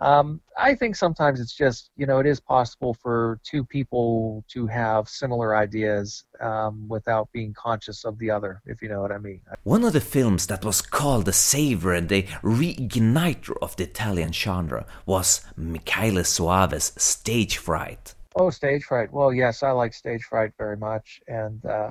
[0.00, 4.66] um, I think sometimes it's just, you know, it is possible for two people to
[4.66, 9.18] have similar ideas um, without being conscious of the other, if you know what I
[9.18, 9.42] mean.
[9.62, 14.32] One of the films that was called the saver and the reigniter of the Italian
[14.32, 18.14] genre was Michele Soavi's Stage Fright.
[18.36, 19.12] Oh, Stage Fright.
[19.12, 21.20] Well, yes, I like Stage Fright very much.
[21.28, 21.90] And uh,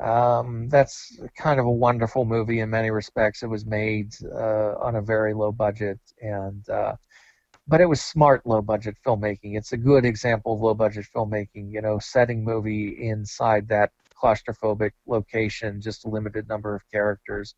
[0.00, 3.42] um, that's kind of a wonderful movie in many respects.
[3.42, 6.94] It was made uh, on a very low budget and uh,
[7.68, 9.56] but it was smart low budget filmmaking.
[9.56, 11.70] It's a good example of low budget filmmaking.
[11.70, 13.90] You know, setting movie inside that
[14.20, 17.54] claustrophobic location, just a limited number of characters,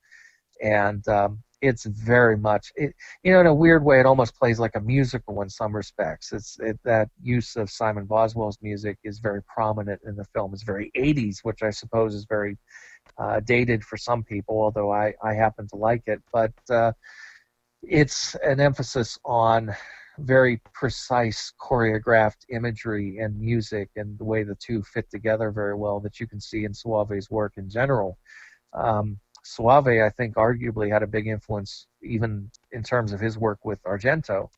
[0.63, 2.95] and um, it's very much it.
[3.23, 6.33] You know, in a weird way, it almost plays like a musical in some respects.
[6.33, 10.53] It's it, that use of Simon Boswell's music is very prominent in the film.
[10.53, 12.57] It's very 80s, which I suppose is very
[13.19, 16.53] uh, dated for some people, although I I happen to like it, but.
[16.69, 16.93] Uh,
[17.83, 19.75] it's an emphasis on
[20.19, 26.01] very precise choreographed imagery and music and the way the two fit together very well
[26.01, 28.19] that you can see in Soavi's work in general.
[28.75, 33.65] Um, Soavi, I think, arguably had a big influence even in terms of his work
[33.65, 34.51] with Argento.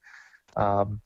[0.56, 1.00] Um,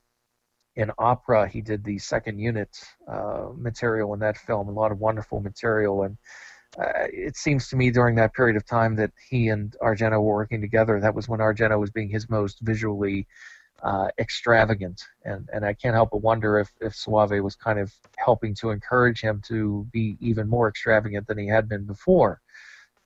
[0.75, 2.69] in opera, he did the second unit
[3.09, 6.03] uh, material in that film, a lot of wonderful material.
[6.03, 6.19] And
[6.79, 10.35] uh, it seems to me during that period of time that he and Argento were
[10.35, 11.01] working together.
[11.01, 13.27] That was when Argento was being his most visually
[13.83, 17.93] uh, extravagant, and and I can't help but wonder if if Soavi was kind of
[18.17, 22.41] helping to encourage him to be even more extravagant than he had been before.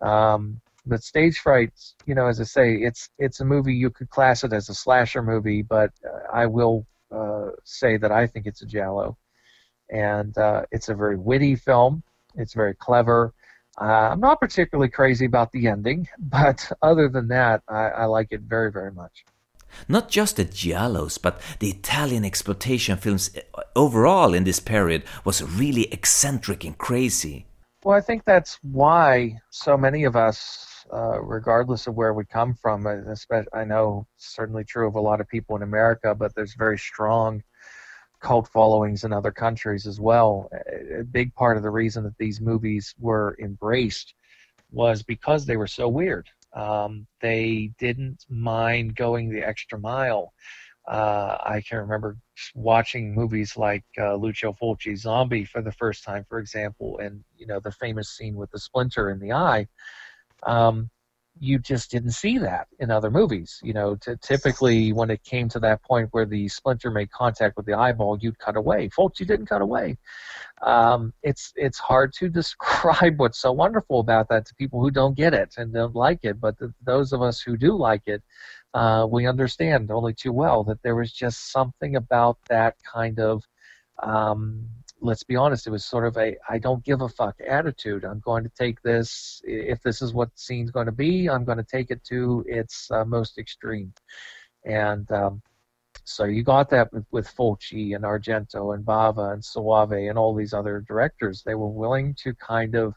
[0.01, 1.73] Um, but Stage Fright,
[2.07, 4.75] you know, as I say, it's it's a movie you could class it as a
[4.75, 9.17] slasher movie, but uh, I will uh, say that I think it's a giallo,
[9.91, 12.03] and uh, it's a very witty film.
[12.35, 13.35] It's very clever.
[13.81, 18.29] Uh, I'm not particularly crazy about the ending, but other than that, I, I like
[18.31, 19.25] it very, very much.
[19.89, 23.31] Not just the giallos, but the Italian exploitation films
[23.77, 27.47] overall in this period was really eccentric and crazy.
[27.83, 32.55] Well, I think that's why so many of us, uh, regardless of where we come
[32.55, 36.55] from, uh, I know certainly true of a lot of people in America, but there's
[36.55, 37.43] very strong
[38.20, 40.51] cult followings in other countries as well.
[40.95, 44.12] A big part of the reason that these movies were embraced
[44.70, 46.28] was because they were so weird.
[46.53, 50.35] Um, they didn't mind going the extra mile.
[50.91, 52.16] Uh, I can remember
[52.57, 57.47] watching movies like uh, Lucio Fulci's Zombie for the first time, for example, and you
[57.47, 59.68] know the famous scene with the splinter in the eye.
[60.43, 60.91] Um,
[61.41, 63.59] you just didn't see that in other movies.
[63.62, 67.57] You know, t- typically when it came to that point where the splinter made contact
[67.57, 68.91] with the eyeball, you'd cut away.
[68.91, 69.97] Fulci didn't cut away.
[70.61, 75.16] Um, it's it's hard to describe what's so wonderful about that to people who don't
[75.16, 76.38] get it and don't like it.
[76.38, 78.22] But the, those of us who do like it,
[78.74, 83.43] uh, we understand only too well that there was just something about that kind of
[84.03, 84.66] um,
[85.01, 88.05] let's be honest, it was sort of a I don't give a fuck attitude.
[88.05, 91.29] I'm going to take this if this is what the scene's going to be.
[91.29, 93.93] I'm going to take it to its uh, most extreme,
[94.65, 95.43] and um,
[96.05, 100.35] so you got that with, with Fulci and Argento and Bava and Soavi and all
[100.35, 101.43] these other directors.
[101.43, 102.95] They were willing to kind of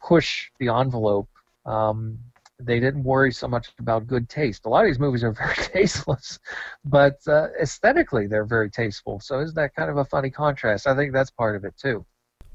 [0.00, 1.28] push the envelope
[1.64, 2.18] um,
[2.64, 4.66] they didn't worry so much about good taste.
[4.66, 6.38] A lot of these movies are very tasteless,
[6.84, 9.20] but uh, aesthetically they're very tasteful.
[9.20, 10.86] So isn't that kind of a funny contrast?
[10.86, 12.04] I think that's part of it too.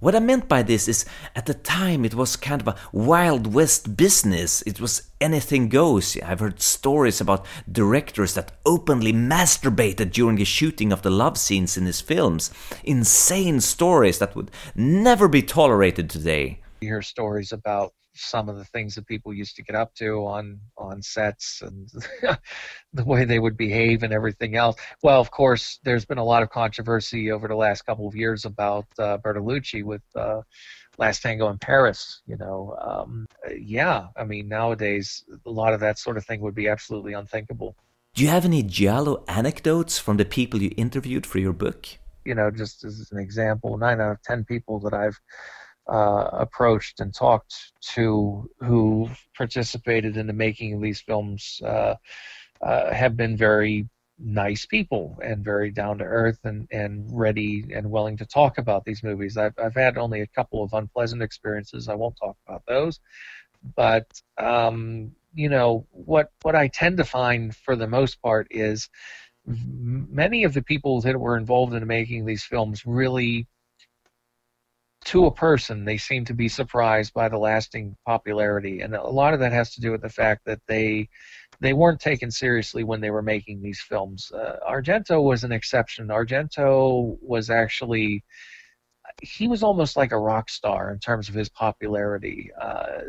[0.02, 1.04] What I meant by this is,
[1.36, 4.62] at the time, it was kind of a Wild West business.
[4.62, 6.18] It was anything goes.
[6.22, 11.76] I've heard stories about directors that openly masturbated during the shooting of the love scenes
[11.76, 12.50] in his films.
[12.86, 16.62] Insane stories that would never be tolerated today.
[16.80, 20.26] You hear stories about some of the things that people used to get up to
[20.26, 21.90] on on sets and
[22.94, 24.76] the way they would behave and everything else.
[25.04, 28.46] Well, of course, there's been a lot of controversy over the last couple of years
[28.46, 30.42] about uh, Bertolucci with uh,
[30.98, 32.22] Last Tango in Paris.
[32.28, 33.26] You know, um,
[33.58, 37.76] yeah, I mean nowadays a lot of that sort of thing would be absolutely unthinkable.
[38.16, 41.88] Do you have any Giallo anecdotes from the people you interviewed for your book?
[42.26, 45.20] You know, just as an example, nine out of ten people that I've
[45.90, 51.96] uh, approached and talked to who participated in the making of these films uh,
[52.62, 53.88] uh, have been very
[54.20, 58.84] nice people and very down to earth and, and ready and willing to talk about
[58.84, 59.38] these movies.
[59.38, 61.88] I've, I've had only a couple of unpleasant experiences.
[61.88, 63.00] I won't talk about those.
[63.76, 68.90] But, um, you know, what, what I tend to find for the most part is
[69.46, 73.48] many of the people that were involved in making these films really
[75.10, 79.34] to a person, they seem to be surprised by the lasting popularity, and a lot
[79.34, 81.10] of that has to do with the fact that they
[81.62, 84.32] they weren't taken seriously when they were making these films.
[84.32, 86.08] Uh, Argento was an exception.
[86.08, 88.24] Argento was actually
[89.24, 93.00] he was almost like a rock star in terms of his popularity uh,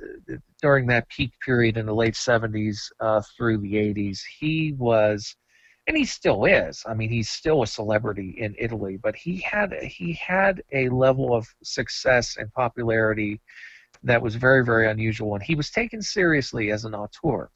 [0.62, 4.20] during that peak period in the late 70s uh, through the 80s.
[4.38, 5.36] He was,
[5.90, 6.84] and he still is.
[6.86, 11.34] I mean, he's still a celebrity in Italy, but he had he had a level
[11.34, 13.40] of success and popularity
[14.04, 17.50] that was very very unusual, and he was taken seriously as an auteur.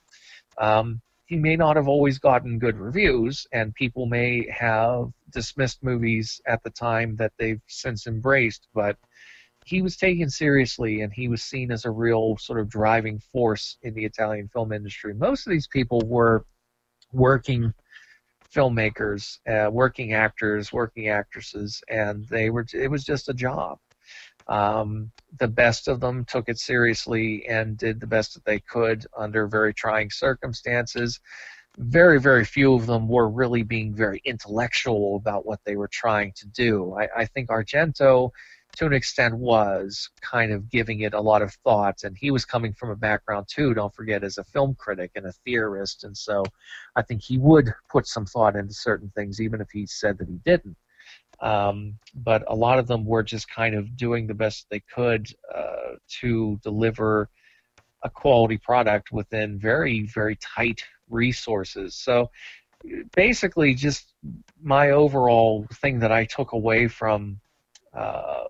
[0.59, 6.41] Um, he may not have always gotten good reviews, and people may have dismissed movies
[6.45, 8.97] at the time that they've since embraced, but
[9.65, 13.79] he was taken seriously and he was seen as a real sort of driving force
[13.83, 15.15] in the Italian film industry.
[15.15, 16.45] Most of these people were
[17.13, 17.73] working
[18.55, 23.79] filmmakers, uh, working actors, working actresses, and they were it was just a job.
[24.47, 29.07] Um, the best of them took it seriously and did the best that they could
[29.17, 31.21] under very trying circumstances.
[31.79, 36.33] Very, very few of them were really being very intellectual about what they were trying
[36.37, 36.95] to do.
[36.95, 38.31] I, I think Argento,
[38.77, 42.45] to an extent, was kind of giving it a lot of thought, and he was
[42.45, 43.75] coming from a background too.
[43.75, 46.45] Don't forget, as a film critic and a theorist, and so
[46.97, 50.29] I think he would put some thought into certain things, even if he said that
[50.29, 50.77] he didn't.
[51.41, 55.27] Um, but a lot of them were just kind of doing the best they could
[55.55, 57.29] uh, to deliver
[58.03, 61.95] a quality product within very, very tight resources.
[61.95, 62.31] So
[63.15, 64.13] basically, just
[64.63, 67.41] my overall thing that I took away from
[67.95, 68.45] uh,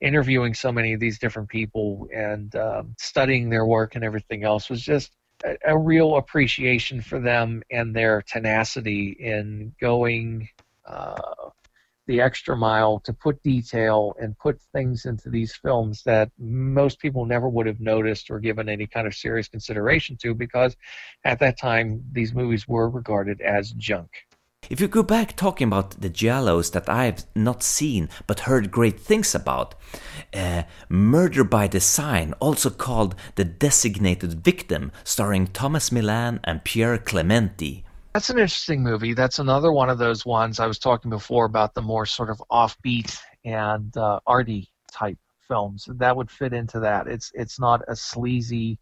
[0.00, 4.68] interviewing so many of these different people and um, studying their work and everything else
[4.68, 5.12] was just
[5.44, 10.48] a, a real appreciation for them and their tenacity in going
[10.86, 11.14] uh,
[12.06, 17.24] the extra mile to put detail and put things into these films that most people
[17.24, 20.76] never would have noticed or given any kind of serious consideration to because
[21.24, 24.10] at that time these movies were regarded as junk.
[24.68, 28.98] If you go back talking about the Giallos that I've not seen but heard great
[28.98, 29.74] things about,
[30.34, 37.84] uh, Murder by Design, also called The Designated Victim, starring Tomas Milian and Pierre Clementi,
[38.16, 39.12] that's an interesting movie.
[39.12, 42.42] That's another one of those ones I was talking before about the more sort of
[42.50, 45.86] offbeat and uh, arty type films.
[45.86, 47.08] That would fit into that.
[47.08, 48.78] It's it's not a sleazy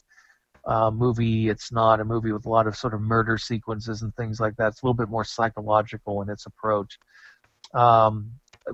[0.67, 1.49] uh, movie.
[1.49, 4.57] It's not a movie with a lot of sort of murder sequences and things like
[4.57, 4.69] that.
[4.69, 6.99] It's a little bit more psychological in its approach.
[7.75, 8.33] Um,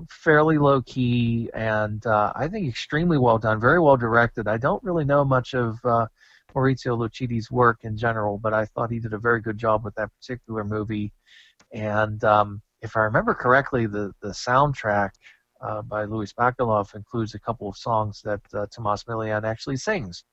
[0.09, 3.59] fairly low key and uh, I think extremely well done.
[3.59, 4.47] Very well directed.
[4.47, 6.07] I don't really know much of uh,
[6.55, 9.95] Maurizio Lucidi's work in general, but I thought he did a very good job with
[9.95, 11.11] that particular movie.
[11.73, 15.11] And um, if I remember correctly, the the soundtrack
[15.61, 20.23] uh, by Luis Bacalov includes a couple of songs that uh, Tomas Milian actually sings.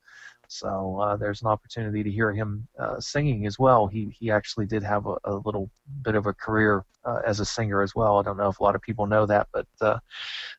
[0.48, 3.86] So uh, there's an opportunity to hear him uh, singing as well.
[3.86, 5.70] He he actually did have a, a little
[6.02, 8.18] bit of a career uh, as a singer as well.
[8.18, 9.98] I don't know if a lot of people know that, but uh,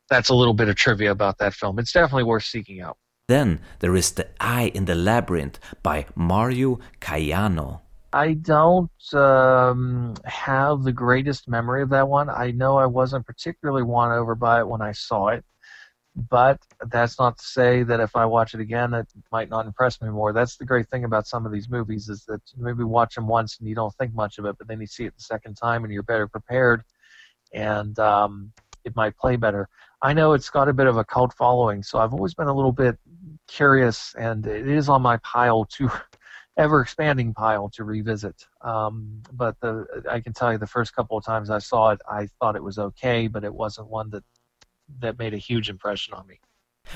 [0.08, 1.78] that's a little bit of trivia about that film.
[1.78, 2.96] It's definitely worth seeking out.
[3.28, 7.80] Then there is The Eye in the Labyrinth by Mario Caiano.
[8.12, 12.28] I don't um, have the greatest memory of that one.
[12.28, 15.44] I know I wasn't particularly won over by it when I saw it,
[16.28, 20.00] but that's not to say that if I watch it again, it might not impress
[20.00, 20.32] me more.
[20.32, 23.26] That's the great thing about some of these movies is that you maybe watch them
[23.26, 25.54] once and you don't think much of it, but then you see it the second
[25.54, 26.82] time and you're better prepared,
[27.52, 28.52] and um,
[28.84, 29.68] it might play better.
[30.02, 32.54] I know it's got a bit of a cult following, so I've always been a
[32.54, 32.98] little bit
[33.48, 35.90] curious, and it is on my pile to
[36.56, 38.36] ever expanding pile to revisit.
[38.62, 42.00] Um, but the I can tell you the first couple of times I saw it,
[42.10, 44.24] I thought it was okay, but it wasn't one that
[44.98, 46.40] that made a huge impression on me.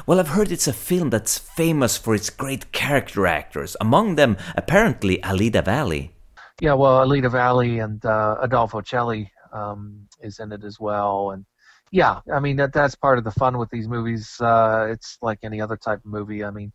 [0.07, 4.37] Well, I've heard it's a film that's famous for its great character actors, among them
[4.57, 6.13] apparently Alida Valli.
[6.61, 11.45] Yeah, well, Alida Valli and uh, Adolfo Celi um, is in it as well, and
[11.91, 14.41] yeah, I mean that that's part of the fun with these movies.
[14.41, 16.43] Uh, it's like any other type of movie.
[16.43, 16.73] I mean,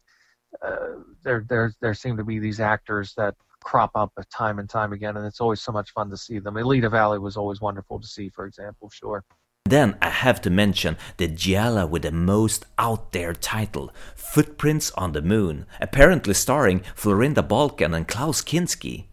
[0.62, 4.94] uh, there there there seem to be these actors that crop up time and time
[4.94, 6.58] again, and it's always so much fun to see them.
[6.58, 9.24] Alida Valli was always wonderful to see, for example, sure.
[9.66, 15.12] Then I have to mention the Giallo with the most out there title, Footprints on
[15.12, 19.06] the Moon, apparently starring Florinda Bolkan and Klaus Kinski.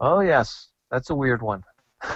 [0.00, 1.62] Oh, yes, that's a weird one.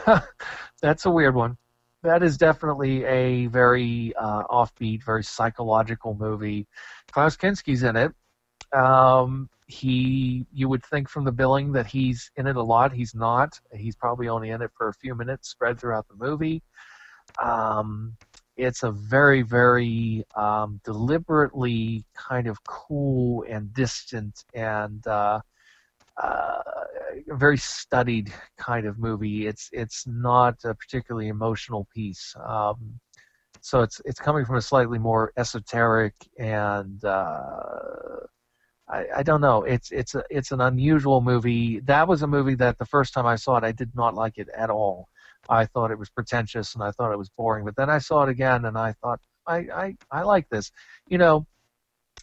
[0.83, 1.57] that's a weird one.
[2.03, 6.67] That is definitely a very uh, offbeat, very psychological movie.
[7.13, 8.13] Klaus Kinski's in it.
[8.73, 12.93] Um, he, you would think from the billing that he's in it a lot.
[12.93, 13.59] He's not.
[13.73, 16.63] He's probably only in it for a few minutes, spread throughout the movie.
[17.43, 18.17] Um,
[18.57, 25.41] it's a very, very um, deliberately kind of cool and distant and uh,
[26.23, 26.63] uh,
[27.29, 29.47] very studied kind of movie.
[29.47, 32.35] It's it's not a particularly emotional piece.
[32.47, 33.01] Um,
[33.61, 38.21] so it's it's coming from a slightly more esoteric and uh,
[38.89, 39.63] I, I don't know.
[39.63, 41.81] It's it's a it's an unusual movie.
[41.81, 44.39] That was a movie that the first time I saw it, I did not like
[44.39, 45.09] it at all.
[45.49, 47.65] I thought it was pretentious and I thought it was boring.
[47.65, 50.71] But then I saw it again and I thought I I, I like this.
[51.09, 51.47] You know,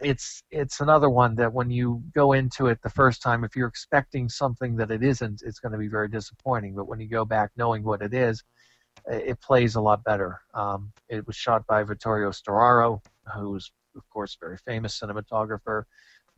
[0.01, 3.67] it's it's another one that when you go into it the first time, if you're
[3.67, 6.75] expecting something that it isn't, it's going to be very disappointing.
[6.75, 8.43] But when you go back knowing what it is,
[9.07, 10.41] it plays a lot better.
[10.53, 13.01] Um, it was shot by Vittorio Storaro,
[13.35, 15.83] who's of course very famous cinematographer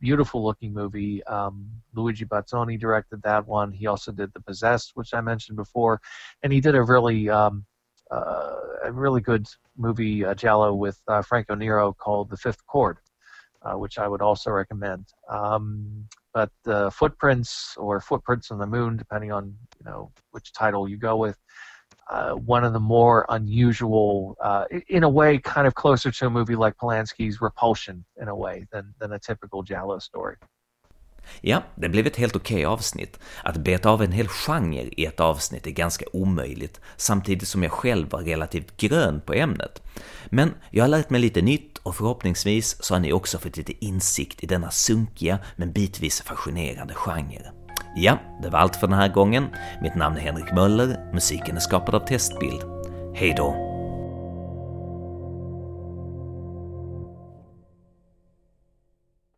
[0.00, 1.22] beautiful looking movie.
[1.24, 3.72] Um, Luigi Bazzoni directed that one.
[3.72, 6.00] He also did The Possessed, which I mentioned before,
[6.42, 7.64] and he did a really um,
[8.10, 9.46] uh, a really good
[9.76, 12.98] movie uh, with uh, Franco Nero called The Fifth Chord,
[13.62, 15.06] uh, which I would also recommend.
[15.28, 16.50] Um, but
[16.92, 21.38] Footprints or Footprints on the Moon, depending on you know which title you go with,
[22.10, 26.30] uh, one of the more unusual, uh, in a way, kind of closer to a
[26.30, 30.36] movie like Polanski's Repulsion, in a way, than, than a typical Jallo story.
[31.40, 33.18] Ja, det blev ett helt okej avsnitt.
[33.42, 37.72] Att beta av en hel genre i ett avsnitt är ganska omöjligt, samtidigt som jag
[37.72, 39.82] själv var relativt grön på ämnet.
[40.26, 43.84] Men jag har lärt mig lite nytt och förhoppningsvis så har ni också fått lite
[43.84, 47.63] insikt i denna sunkiga men bitvis fascinerande genre.
[47.94, 49.48] Ja, det var allt för den här gången.
[49.82, 52.62] Mitt namn är Henrik Möller, musiken är skapad av Testbild.
[53.14, 53.73] Hej då!